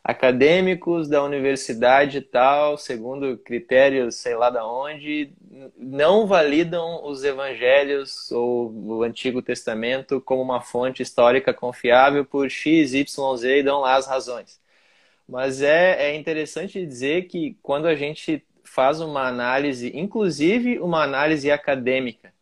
[0.07, 5.33] acadêmicos da universidade e tal, segundo critérios sei lá da onde,
[5.77, 12.93] não validam os evangelhos ou o Antigo Testamento como uma fonte histórica confiável por X,
[12.93, 14.61] Y, Z e dão lá as razões.
[15.27, 21.51] Mas é, é interessante dizer que quando a gente faz uma análise, inclusive uma análise
[21.51, 22.33] acadêmica,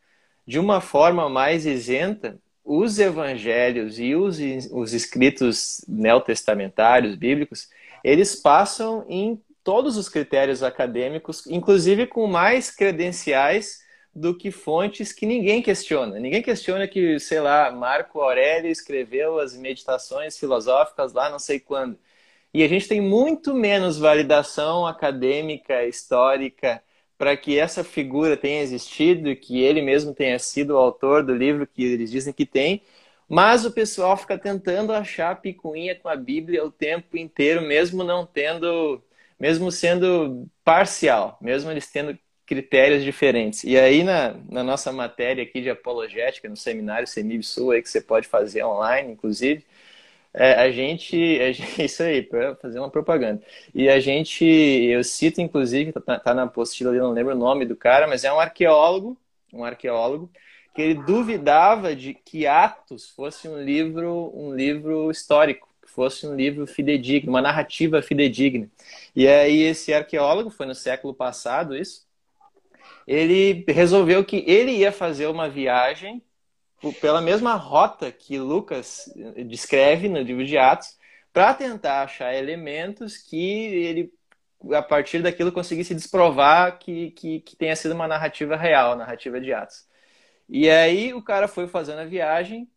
[0.45, 4.39] de uma forma mais isenta, os evangelhos e os,
[4.71, 7.69] os escritos neotestamentários, bíblicos,
[8.03, 15.25] eles passam em todos os critérios acadêmicos, inclusive com mais credenciais do que fontes que
[15.25, 16.19] ninguém questiona.
[16.19, 21.97] Ninguém questiona que, sei lá, Marco Aurélio escreveu as meditações filosóficas lá não sei quando.
[22.53, 26.81] E a gente tem muito menos validação acadêmica, histórica,
[27.17, 31.33] para que essa figura tenha existido e que ele mesmo tenha sido o autor do
[31.35, 32.81] livro que eles dizem que tem,
[33.27, 38.25] mas o pessoal fica tentando achar picuinha com a Bíblia o tempo inteiro, mesmo não
[38.25, 39.01] tendo,
[39.39, 43.63] mesmo sendo parcial, mesmo eles tendo critérios diferentes.
[43.63, 47.89] E aí, na, na nossa matéria aqui de apologética, no seminário Semib Sul, aí, que
[47.89, 49.65] você pode fazer online, inclusive,
[50.37, 51.81] é, a, gente, gente.
[51.85, 53.41] Isso aí, para fazer uma propaganda.
[53.73, 57.65] E a gente, eu cito, inclusive, tá, tá na apostila ali, não lembro o nome
[57.65, 59.17] do cara, mas é um arqueólogo,
[59.53, 60.29] um arqueólogo,
[60.73, 66.35] que ele duvidava de que Atos fosse um livro, um livro histórico, que fosse um
[66.35, 68.69] livro fidedigno, uma narrativa fidedigna.
[69.15, 72.05] E aí esse arqueólogo, foi no século passado isso,
[73.07, 76.21] ele resolveu que ele ia fazer uma viagem
[76.93, 79.11] pela mesma rota que Lucas
[79.47, 80.97] descreve no livro de Atos,
[81.33, 84.13] para tentar achar elementos que ele,
[84.73, 89.51] a partir daquilo, conseguisse desprovar que, que, que tenha sido uma narrativa real, narrativa de
[89.53, 89.85] Atos.
[90.47, 92.69] E aí o cara foi fazendo a viagem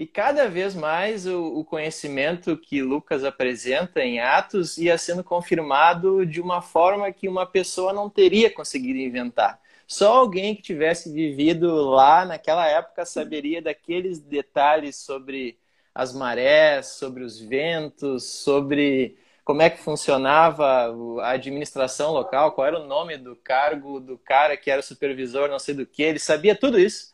[0.00, 6.24] e cada vez mais o, o, conhecimento que Lucas apresenta em Atos ia sendo confirmado
[6.24, 9.60] de uma forma que uma pessoa não teria conseguido inventar.
[9.90, 15.58] Só alguém que tivesse vivido lá naquela época saberia daqueles detalhes sobre
[15.92, 22.78] as marés, sobre os ventos, sobre como é que funcionava a administração local, qual era
[22.78, 26.54] o nome do cargo do cara que era supervisor, não sei do que, ele sabia
[26.54, 27.12] tudo isso.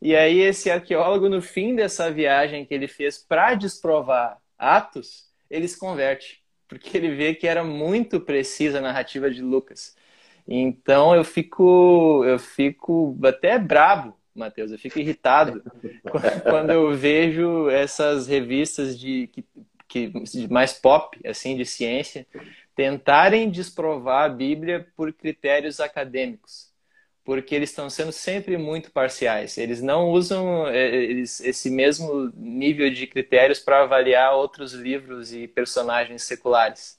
[0.00, 5.68] E aí esse arqueólogo, no fim dessa viagem que ele fez para desprovar Atos, ele
[5.68, 9.94] se converte, porque ele vê que era muito precisa a narrativa de Lucas.
[10.48, 15.62] Então eu fico, eu fico até bravo, Matheus, eu fico irritado
[16.44, 19.44] quando eu vejo essas revistas de que,
[19.88, 22.26] que mais pop, assim, de ciência,
[22.76, 26.70] tentarem desprovar a Bíblia por critérios acadêmicos,
[27.24, 29.56] porque eles estão sendo sempre muito parciais.
[29.58, 35.48] Eles não usam é, eles, esse mesmo nível de critérios para avaliar outros livros e
[35.48, 36.98] personagens seculares.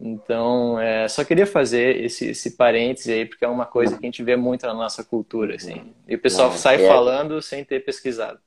[0.00, 4.08] Então, é, só queria fazer esse, esse parêntese aí, porque é uma coisa que a
[4.08, 5.92] gente vê muito na nossa cultura, assim.
[6.06, 6.88] E o pessoal Não, sai é...
[6.88, 8.38] falando sem ter pesquisado.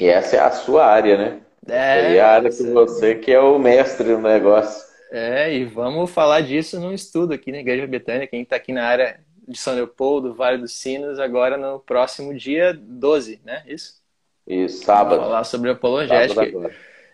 [0.00, 1.40] E essa é a sua área, né?
[1.68, 4.82] É, é a área que você que é o mestre do negócio.
[5.12, 8.84] É, e vamos falar disso num estudo aqui na Igreja Betânia, quem está aqui na
[8.84, 13.62] área de São Leopoldo, Vale dos Sinos, agora no próximo dia 12, né?
[13.66, 14.00] Isso?
[14.46, 15.16] Isso, sábado.
[15.16, 16.44] Vamos falar sobre apologética.
[16.44, 16.70] Sábado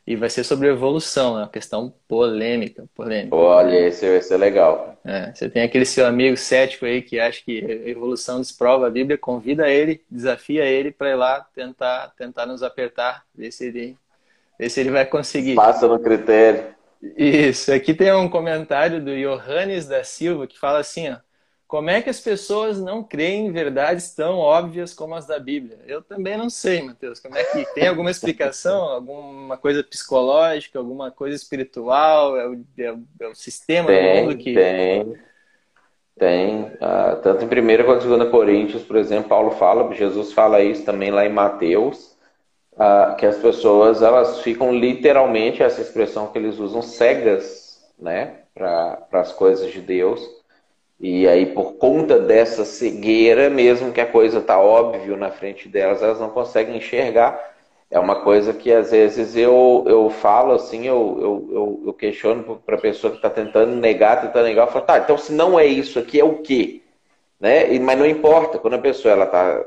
[0.09, 1.43] e vai ser sobre evolução, né?
[1.43, 2.87] uma questão polêmica.
[2.95, 3.37] polêmica.
[3.37, 4.99] Olha, esse ser legal.
[5.05, 9.19] É, você tem aquele seu amigo cético aí que acha que evolução desprova a Bíblia,
[9.19, 13.99] convida ele, desafia ele para ir lá tentar, tentar nos apertar, ver se ele,
[14.59, 15.57] ver se ele vai conseguir.
[15.57, 16.75] Passa no critério.
[17.15, 21.17] Isso, aqui tem um comentário do Johannes da Silva que fala assim, ó,
[21.69, 25.79] como é que as pessoas não creem em verdades tão óbvias como as da Bíblia?
[25.87, 27.21] Eu também não sei, Mateus.
[27.21, 32.39] Como é que tem alguma explicação, alguma coisa psicológica, alguma coisa espiritual?
[32.39, 35.15] É o, é o, é o sistema tem, do mundo que tem,
[36.19, 36.73] tem.
[36.81, 40.87] Ah, tanto em 1 quanto em 2 Coríntios, por exemplo, Paulo fala, Jesus fala isso
[40.87, 42.17] também lá em Mateus,
[42.79, 49.07] ah, que as pessoas elas ficam literalmente essa expressão que eles usam cegas, né, para
[49.13, 50.38] as coisas de Deus
[51.01, 56.03] e aí, por conta dessa cegueira, mesmo que a coisa está óbvio na frente delas,
[56.03, 57.57] elas não conseguem enxergar.
[57.91, 62.61] É uma coisa que às vezes eu, eu falo assim, eu, eu, eu, eu questiono
[62.67, 65.59] para a pessoa que está tentando negar, tentando negar, eu falo, tá, então se não
[65.59, 66.83] é isso aqui, é o quê?
[67.41, 67.73] Né?
[67.73, 69.65] E, mas não importa, quando a pessoa ela está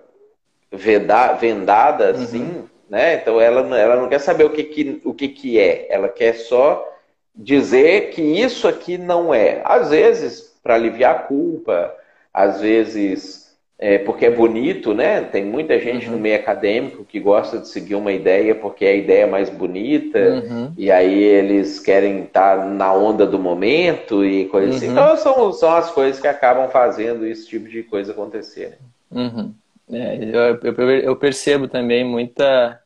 [0.71, 2.23] vendada uhum.
[2.23, 2.63] assim, uhum.
[2.89, 3.15] né?
[3.15, 6.33] Então ela, ela não quer saber o que, que, o que, que é, ela quer
[6.33, 6.87] só
[7.33, 9.61] dizer que isso aqui não é.
[9.63, 11.93] Às vezes para aliviar a culpa,
[12.33, 13.41] às vezes
[13.81, 15.21] é, porque é bonito, né?
[15.21, 16.13] Tem muita gente uhum.
[16.13, 20.19] no meio acadêmico que gosta de seguir uma ideia porque é a ideia mais bonita,
[20.19, 20.71] uhum.
[20.77, 24.89] e aí eles querem estar na onda do momento e coisa assim.
[24.89, 24.99] uhum.
[24.99, 25.15] assim.
[25.15, 28.77] Então são, são as coisas que acabam fazendo esse tipo de coisa acontecer.
[29.09, 29.51] Uhum.
[29.91, 32.80] É, eu, eu, eu percebo também muita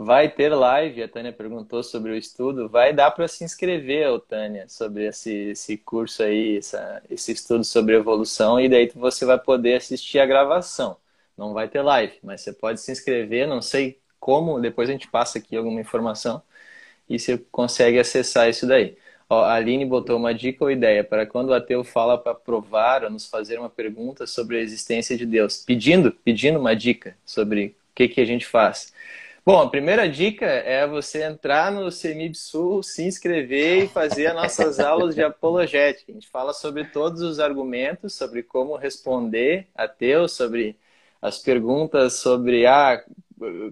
[0.00, 2.68] Vai ter live, a Tânia perguntou sobre o estudo.
[2.68, 7.96] Vai dar para se inscrever, Tânia, sobre esse, esse curso aí, essa, esse estudo sobre
[7.96, 10.96] evolução, e daí você vai poder assistir a gravação.
[11.36, 15.08] Não vai ter live, mas você pode se inscrever, não sei como, depois a gente
[15.08, 16.40] passa aqui alguma informação
[17.08, 18.96] e você consegue acessar isso daí.
[19.28, 23.02] Ó, a Aline botou uma dica ou ideia para quando o ateu fala para provar
[23.02, 27.74] ou nos fazer uma pergunta sobre a existência de Deus, pedindo, pedindo uma dica sobre
[27.90, 28.92] o que, que a gente faz.
[29.48, 34.78] Bom, a primeira dica é você entrar no CEMIBSul, se inscrever e fazer as nossas
[34.78, 36.12] aulas de apologética.
[36.12, 40.76] A gente fala sobre todos os argumentos, sobre como responder a Deus, sobre
[41.22, 43.02] as perguntas sobre ah,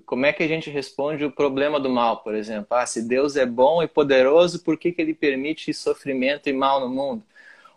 [0.07, 2.68] como é que a gente responde o problema do mal, por exemplo.
[2.70, 6.81] Ah, se Deus é bom e poderoso, por que, que ele permite sofrimento e mal
[6.81, 7.22] no mundo?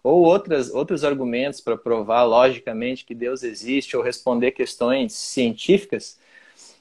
[0.03, 6.18] ou outras, outros argumentos para provar logicamente que Deus existe ou responder questões científicas,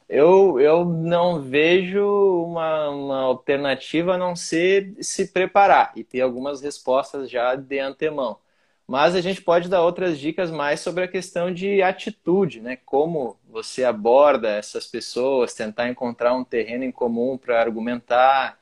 [0.09, 2.03] eu, eu não vejo
[2.45, 8.39] uma, uma alternativa a não ser se preparar e ter algumas respostas já de antemão.
[8.87, 12.77] Mas a gente pode dar outras dicas mais sobre a questão de atitude, né?
[12.77, 18.58] Como você aborda essas pessoas, tentar encontrar um terreno em comum para argumentar.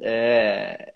[0.00, 0.92] É,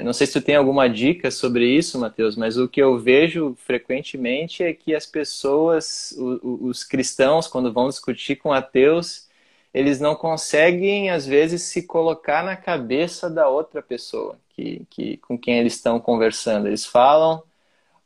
[0.00, 2.98] é, não sei se tu tem alguma dica sobre isso, Matheus, mas o que eu
[2.98, 9.28] vejo frequentemente é que as pessoas, os, os cristãos, quando vão discutir com ateus,
[9.72, 15.38] eles não conseguem, às vezes, se colocar na cabeça da outra pessoa que, que, com
[15.38, 16.66] quem eles estão conversando.
[16.68, 17.42] Eles falam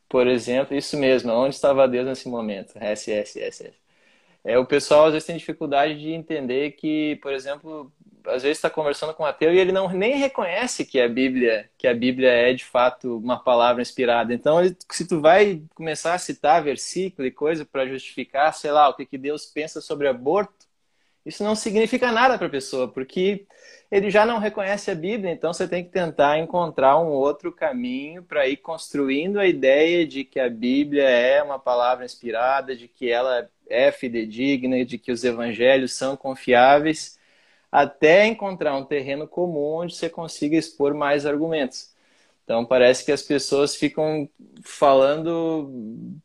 [0.09, 2.73] por exemplo, isso mesmo, onde estava Deus nesse momento?
[2.77, 3.71] SSSS.
[4.43, 7.91] É, o pessoal às vezes tem dificuldade de entender que, por exemplo,
[8.29, 11.69] às vezes está conversando com um ateu e ele não nem reconhece que a Bíblia,
[11.77, 14.33] que a Bíblia é de fato uma palavra inspirada.
[14.33, 14.57] Então,
[14.91, 19.05] se tu vai começar a citar versículo e coisa para justificar, sei lá, o que,
[19.05, 20.69] que Deus pensa sobre aborto,
[21.25, 23.45] isso não significa nada para a pessoa, porque
[23.91, 28.23] ele já não reconhece a Bíblia, então você tem que tentar encontrar um outro caminho
[28.23, 33.11] para ir construindo a ideia de que a Bíblia é uma palavra inspirada, de que
[33.11, 37.18] ela é fidedigna, de que os evangelhos são confiáveis,
[37.71, 41.93] até encontrar um terreno comum onde você consiga expor mais argumentos.
[42.43, 44.27] Então parece que as pessoas ficam
[44.63, 45.71] falando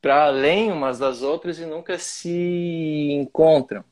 [0.01, 3.85] para além umas das outras e nunca se encontram.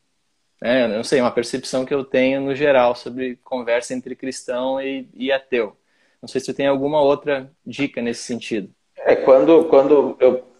[0.63, 5.09] É, não sei, uma percepção que eu tenho no geral sobre conversa entre cristão e,
[5.13, 5.77] e ateu.
[6.23, 8.73] Não sei se você tem alguma outra dica nesse sentido.
[8.97, 10.52] É, quando, quando eu.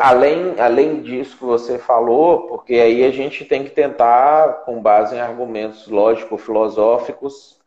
[0.00, 5.14] Além, além disso que você falou, porque aí a gente tem que tentar, com base
[5.14, 7.58] em argumentos lógico-filosóficos,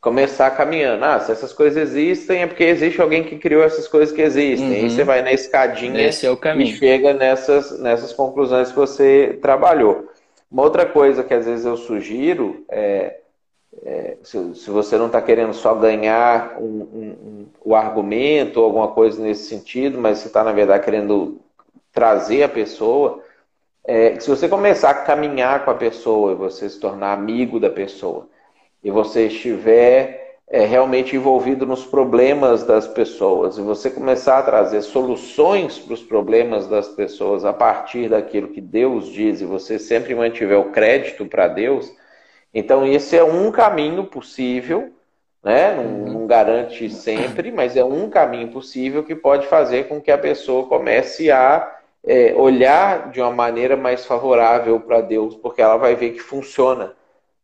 [0.00, 1.04] começar caminhando.
[1.04, 4.68] Ah, se essas coisas existem, é porque existe alguém que criou essas coisas que existem.
[4.68, 4.74] Uhum.
[4.74, 10.08] Aí você vai na escadinha é e chega nessas, nessas conclusões que você trabalhou.
[10.50, 13.21] Uma outra coisa que às vezes eu sugiro é,
[13.84, 18.66] é se, se, você não está querendo só ganhar um, um, um, o argumento ou
[18.66, 21.40] alguma coisa nesse sentido, mas você está, na verdade, querendo
[21.92, 23.22] trazer a pessoa,
[23.84, 27.70] é, se você começar a caminhar com a pessoa e você se tornar amigo da
[27.70, 28.28] pessoa,
[28.82, 34.82] e você estiver é, realmente envolvido nos problemas das pessoas e você começar a trazer
[34.82, 40.14] soluções para os problemas das pessoas a partir daquilo que Deus diz e você sempre
[40.14, 41.90] mantiver o crédito para Deus,
[42.54, 44.92] então esse é um caminho possível,
[45.42, 45.74] né?
[45.74, 46.12] Não, uhum.
[46.12, 50.66] não, garante sempre, mas é um caminho possível que pode fazer com que a pessoa
[50.66, 56.12] comece a é, olhar de uma maneira mais favorável para Deus, porque ela vai ver
[56.12, 56.94] que funciona.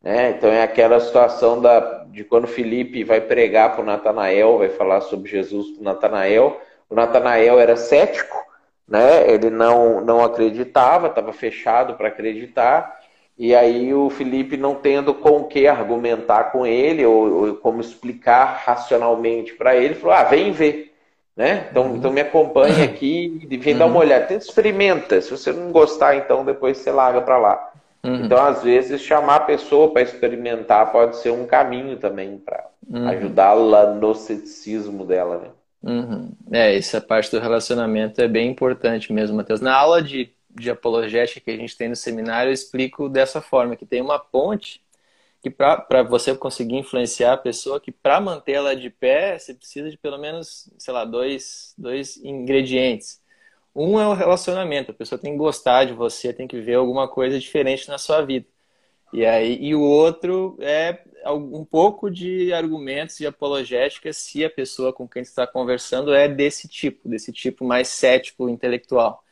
[0.03, 0.31] Né?
[0.31, 5.01] Então é aquela situação da, de quando Felipe vai pregar para o Natanael, vai falar
[5.01, 6.61] sobre Jesus para o Natanael.
[6.89, 8.37] O Natanael era cético,
[8.87, 9.29] né?
[9.31, 12.98] ele não, não acreditava, estava fechado para acreditar.
[13.39, 17.81] E aí o Felipe não tendo com o que argumentar com ele, ou, ou como
[17.81, 20.93] explicar racionalmente para ele, falou, ah, vem ver.
[21.37, 21.69] Né?
[21.71, 21.97] Então, uhum.
[21.97, 23.79] então me acompanha aqui e vem uhum.
[23.79, 24.01] dar uma uhum.
[24.01, 24.27] olhada.
[24.27, 25.21] Tenta, experimenta.
[25.21, 27.73] Se você não gostar, então depois você larga para lá.
[28.05, 28.25] Uhum.
[28.25, 33.09] Então, às vezes, chamar a pessoa para experimentar pode ser um caminho também para uhum.
[33.09, 35.39] ajudá-la no ceticismo dela.
[35.39, 35.49] Né?
[35.83, 36.31] Uhum.
[36.51, 39.61] É, essa parte do relacionamento é bem importante mesmo, Matheus.
[39.61, 43.77] Na aula de, de apologética que a gente tem no seminário, eu explico dessa forma,
[43.77, 44.83] que tem uma ponte
[45.41, 49.91] que para você conseguir influenciar a pessoa, que para manter ela de pé, você precisa
[49.91, 53.21] de pelo menos, sei lá, dois, dois ingredientes.
[53.75, 57.09] Um é o relacionamento, a pessoa tem que gostar de você, tem que ver alguma
[57.09, 58.47] coisa diferente na sua vida.
[59.13, 64.93] E aí e o outro é um pouco de argumentos de apologética se a pessoa
[64.93, 69.25] com quem está conversando é desse tipo, desse tipo mais cético intelectual.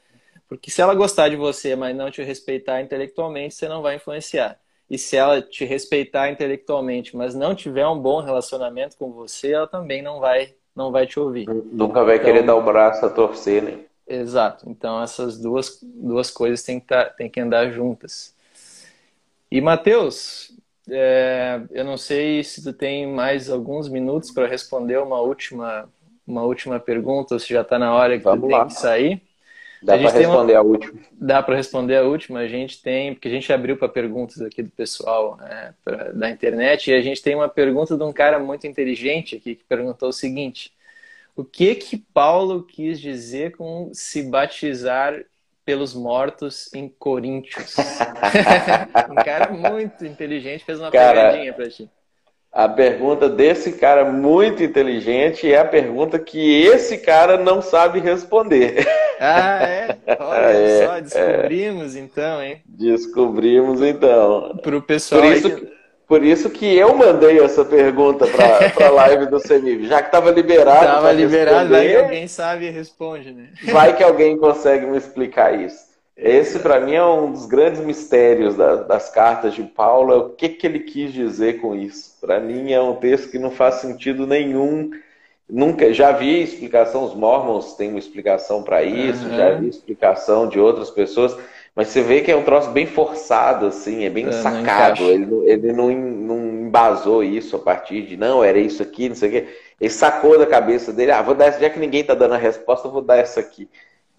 [0.49, 4.59] Porque se ela gostar de você, mas não te respeitar intelectualmente, você não vai influenciar.
[4.88, 9.66] E se ela te respeitar intelectualmente, mas não tiver um bom relacionamento com você, ela
[9.66, 11.49] também não vai não vai te ouvir.
[11.49, 13.78] Nunca vai então, querer dar o braço a torcer, né?
[14.07, 14.68] Exato.
[14.68, 18.34] Então essas duas, duas coisas têm que, tá, têm que andar juntas.
[19.51, 20.53] E Matheus,
[20.88, 25.88] é, eu não sei se tu tem mais alguns minutos para responder uma última,
[26.26, 28.59] uma última pergunta, ou se já está na hora que Vamos tu lá.
[28.61, 29.22] tem que sair.
[29.87, 30.59] Dá para responder uma...
[30.59, 31.01] a última.
[31.12, 32.41] Dá para responder a última.
[32.41, 36.28] A gente tem, porque a gente abriu para perguntas aqui do pessoal né, pra, da
[36.28, 40.09] internet, e a gente tem uma pergunta de um cara muito inteligente aqui que perguntou
[40.09, 40.72] o seguinte:
[41.37, 45.24] o que que Paulo quis dizer com se batizar
[45.64, 47.76] pelos mortos em Coríntios?
[49.09, 51.89] um cara muito inteligente fez uma cara, pegadinha pra ti.
[52.57, 58.86] A pergunta desse cara muito inteligente é a pergunta que esse cara não sabe responder.
[59.18, 59.96] Ah, é?
[60.20, 62.00] Olha é, só, descobrimos é.
[62.00, 62.61] então, hein?
[62.66, 64.59] Descobrimos então.
[64.62, 65.22] Para o pessoal.
[65.22, 65.72] Por isso, que...
[66.07, 70.30] por isso que eu mandei essa pergunta para a live do CEMIV, já que estava
[70.30, 70.84] liberado.
[70.84, 73.48] Estava liberado, vai que alguém sabe e responde, né?
[73.72, 75.86] Vai que alguém consegue me explicar isso.
[76.17, 80.12] Esse, para mim, é um dos grandes mistérios das, das cartas de Paulo.
[80.12, 82.17] É o que, que ele quis dizer com isso?
[82.21, 84.91] Para mim, é um texto que não faz sentido nenhum.
[85.49, 89.37] Nunca, já vi explicação, os Mormons têm uma explicação para isso, uhum.
[89.37, 91.37] já vi explicação de outras pessoas,
[91.73, 95.05] mas você vê que é um troço bem forçado, assim, é bem é, sacado.
[95.05, 99.14] Não ele, ele não, não embasou isso a partir de, não, era isso aqui, não
[99.14, 99.49] sei o quê.
[99.81, 102.39] Ele sacou da cabeça dele, ah, vou dar essa, já que ninguém está dando a
[102.39, 103.69] resposta, eu vou dar essa aqui.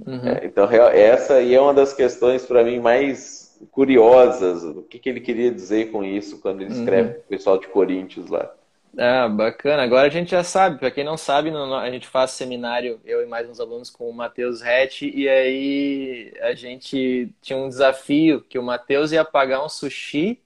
[0.06, 0.28] Uhum.
[0.28, 4.64] É, então, essa aí é uma das questões para mim mais curiosas.
[4.64, 7.20] O que, que ele queria dizer com isso quando ele escreve uhum.
[7.20, 8.52] o pessoal de Coríntios lá.
[8.98, 9.84] Ah, bacana.
[9.84, 10.80] Agora a gente já sabe.
[10.80, 14.14] Para quem não sabe, a gente faz seminário, eu e mais uns alunos, com o
[14.14, 19.70] Matheus Rett, e aí a gente tinha um desafio que o Matheus ia pagar um
[19.70, 20.40] sushi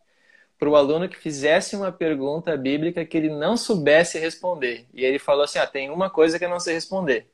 [0.57, 4.85] para o aluno que fizesse uma pergunta bíblica que ele não soubesse responder.
[4.93, 7.27] E ele falou assim: ah, tem uma coisa que eu não sei responder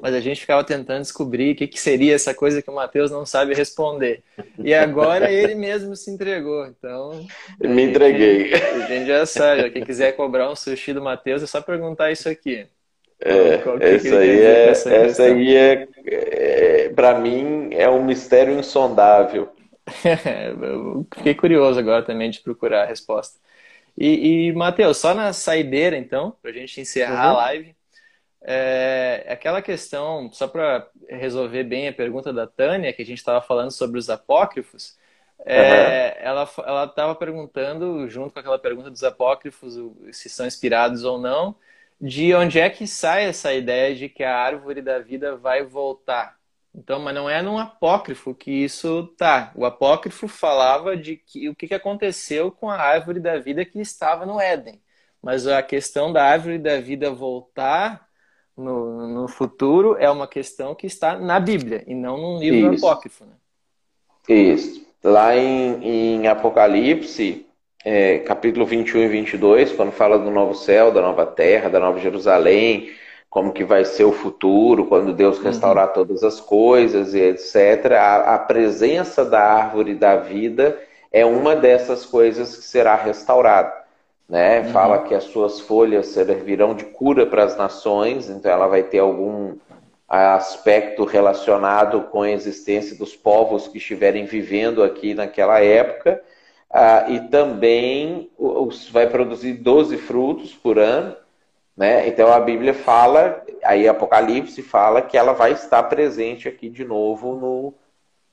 [0.00, 3.10] mas a gente ficava tentando descobrir o que, que seria essa coisa que o Matheus
[3.10, 4.22] não sabe responder.
[4.58, 6.66] E agora ele mesmo se entregou.
[6.66, 7.26] Então.
[7.60, 8.54] Me entreguei.
[8.54, 9.70] a gente já sabe.
[9.70, 12.66] Quem quiser cobrar um sushi do Matheus é só perguntar isso aqui.
[13.20, 19.48] É, essa aí é, essa, essa aí é, é para mim, é um mistério insondável.
[21.16, 23.38] fiquei curioso agora também de procurar a resposta.
[23.96, 27.38] E, e Matheus, só na saideira, então, para a gente encerrar uhum.
[27.38, 27.76] a live,
[28.46, 33.40] é, aquela questão, só para resolver bem a pergunta da Tânia, que a gente estava
[33.40, 34.98] falando sobre os apócrifos,
[35.46, 36.26] é, uhum.
[36.26, 39.78] ela estava perguntando, junto com aquela pergunta dos apócrifos,
[40.12, 41.56] se são inspirados ou não,
[41.98, 46.36] de onde é que sai essa ideia de que a árvore da vida vai voltar.
[46.74, 49.52] Então, mas não é num apócrifo que isso tá.
[49.54, 54.26] O apócrifo falava de que, o que aconteceu com a árvore da vida que estava
[54.26, 54.82] no Éden.
[55.22, 58.06] Mas a questão da árvore da vida voltar
[58.56, 62.86] no, no futuro é uma questão que está na Bíblia e não num livro Isso.
[62.86, 63.24] apócrifo.
[63.24, 63.32] Né?
[64.28, 64.84] Isso.
[65.02, 67.46] Lá em, em Apocalipse,
[67.84, 71.98] é, capítulo 21 e 22, quando fala do novo céu, da nova terra, da nova
[71.98, 72.90] Jerusalém,
[73.28, 75.44] como que vai ser o futuro, quando Deus uhum.
[75.44, 75.94] restaurar uhum.
[75.94, 77.92] todas as coisas e etc.
[77.92, 80.80] A, a, presença da árvore da vida
[81.12, 83.83] é uma dessas coisas que será restaurada
[84.28, 84.60] né?
[84.60, 84.72] Uhum.
[84.72, 88.98] Fala que as suas folhas servirão de cura para as nações, então ela vai ter
[88.98, 89.56] algum
[90.08, 96.22] aspecto relacionado com a existência dos povos que estiverem vivendo aqui naquela época.
[96.70, 101.16] Ah, e também os, vai produzir 12 frutos por ano.
[101.76, 102.06] Né?
[102.08, 107.34] Então a Bíblia fala, aí Apocalipse fala que ela vai estar presente aqui de novo
[107.34, 107.74] no,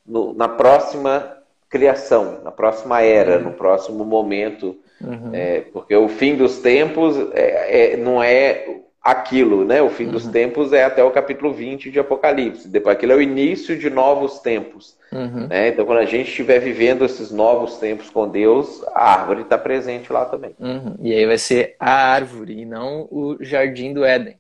[0.06, 1.38] no na próxima
[1.68, 5.32] criação, na próxima era, no próximo momento Uhum.
[5.34, 9.82] É, porque o fim dos tempos é, é, não é aquilo, né?
[9.82, 10.12] O fim uhum.
[10.12, 12.68] dos tempos é até o capítulo 20 de Apocalipse.
[12.68, 14.96] Depois aquilo é o início de novos tempos.
[15.12, 15.48] Uhum.
[15.48, 15.70] Né?
[15.70, 20.14] Então, quando a gente estiver vivendo esses novos tempos com Deus, a árvore está presente
[20.14, 20.56] lá também.
[20.60, 20.96] Uhum.
[21.02, 24.38] E aí vai ser a árvore e não o jardim do Éden.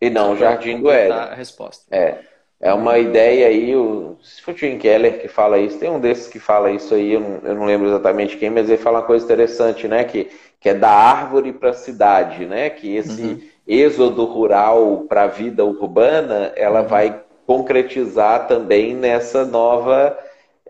[0.00, 1.12] E não o jardim do Éden.
[1.12, 1.84] A resposta.
[1.94, 2.18] É.
[2.62, 5.98] É uma ideia aí, o, se for o Tim Keller que fala isso, tem um
[5.98, 9.00] desses que fala isso aí, eu não, eu não lembro exatamente quem, mas ele fala
[9.00, 10.04] uma coisa interessante, né?
[10.04, 12.70] Que, que é da árvore para a cidade, né?
[12.70, 13.40] Que esse uhum.
[13.66, 16.86] êxodo rural para a vida urbana, ela uhum.
[16.86, 20.16] vai concretizar também nessa nova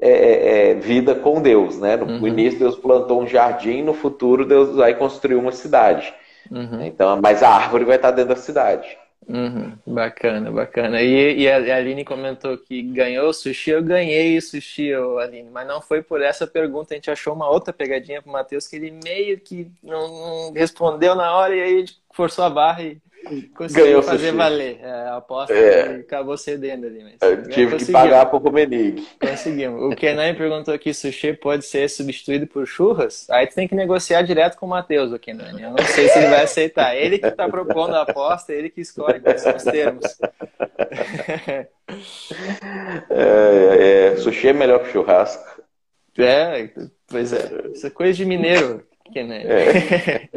[0.01, 1.97] é, é, é, vida com Deus, né?
[1.97, 2.27] No uhum.
[2.27, 6.15] início Deus plantou um jardim, no futuro Deus vai construir uma cidade.
[6.51, 6.83] Uhum.
[6.83, 8.97] Então, mas a árvore vai estar dentro da cidade.
[9.29, 11.01] Uhum, bacana, bacana.
[11.01, 13.71] E, e, a Aline comentou que ganhou o sushi.
[13.71, 16.93] Eu ganhei o sushi, Aline, mas não foi por essa pergunta.
[16.93, 20.53] A gente achou uma outra pegadinha para o Matheus que ele meio que não, não,
[20.53, 23.01] respondeu na hora e aí forçou a barra e
[23.55, 24.79] conseguiu Ganhou fazer valer.
[24.83, 25.97] É, a aposta é.
[25.97, 27.03] acabou cedendo ali.
[27.03, 29.07] Mas Eu tive que pagar para o Menig.
[29.21, 29.93] Conseguimos.
[29.93, 33.29] O Kenan perguntou aqui: sushi pode ser substituído por churras?
[33.31, 35.59] Aí tu tem que negociar direto com o Matheus, o Kenan.
[35.61, 36.97] Eu não sei se ele vai aceitar.
[36.97, 40.05] Ele que está propondo a aposta, ele que escolhe quais são os termos.
[43.11, 45.63] É, é, sushi é melhor que churrasco.
[46.19, 46.71] É,
[47.07, 47.71] pois é.
[47.73, 49.35] Isso é coisa de mineiro, Kenan.
[49.35, 50.29] É.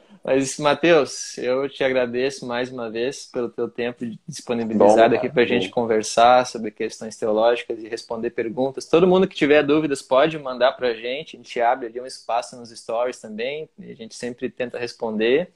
[0.24, 5.42] Mas, Matheus, eu te agradeço mais uma vez pelo teu tempo disponibilizado bom, aqui para
[5.42, 8.86] a gente conversar sobre questões teológicas e responder perguntas.
[8.86, 11.36] Todo mundo que tiver dúvidas pode mandar para a gente.
[11.36, 13.68] A gente abre ali um espaço nos stories também.
[13.78, 15.52] A gente sempre tenta responder.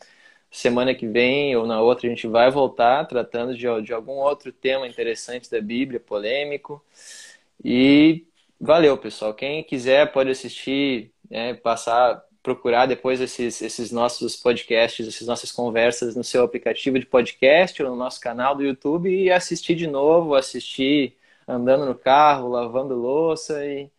[0.51, 4.53] Semana que vem ou na outra a gente vai voltar tratando de, de algum outro
[4.53, 6.85] tema interessante da Bíblia, polêmico.
[7.65, 8.27] E
[8.61, 9.33] valeu, pessoal.
[9.33, 16.17] Quem quiser pode assistir, né, passar procurar depois esses, esses nossos podcasts, essas nossas conversas
[16.17, 20.35] no seu aplicativo de podcast ou no nosso canal do YouTube e assistir de novo,
[20.35, 21.15] assistir
[21.47, 23.91] andando no carro, lavando louça e,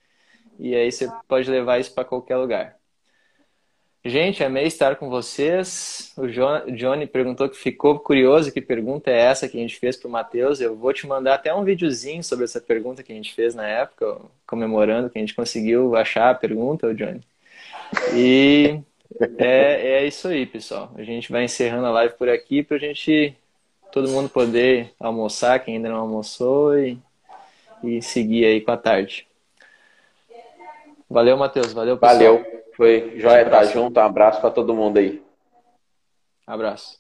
[0.58, 2.80] e aí você pode levar isso para qualquer lugar.
[4.04, 6.12] Gente, amei estar com vocês.
[6.18, 10.08] O Johnny perguntou que ficou curioso que pergunta é essa que a gente fez para
[10.08, 10.60] o Matheus.
[10.60, 13.68] Eu vou te mandar até um videozinho sobre essa pergunta que a gente fez na
[13.68, 17.22] época, comemorando que a gente conseguiu achar a pergunta, Johnny.
[18.14, 18.82] E
[19.38, 20.92] é, é isso aí, pessoal.
[20.96, 23.36] A gente vai encerrando a live por aqui para a gente,
[23.92, 26.98] todo mundo poder almoçar, quem ainda não almoçou, e,
[27.84, 29.28] e seguir aí com a tarde.
[31.10, 31.74] Valeu, Matheus.
[31.74, 32.18] Valeu, pessoal.
[32.18, 32.64] Valeu.
[32.76, 34.00] Foi joia estar junto.
[34.00, 35.22] Um abraço para todo mundo aí.
[36.46, 37.00] Abraço.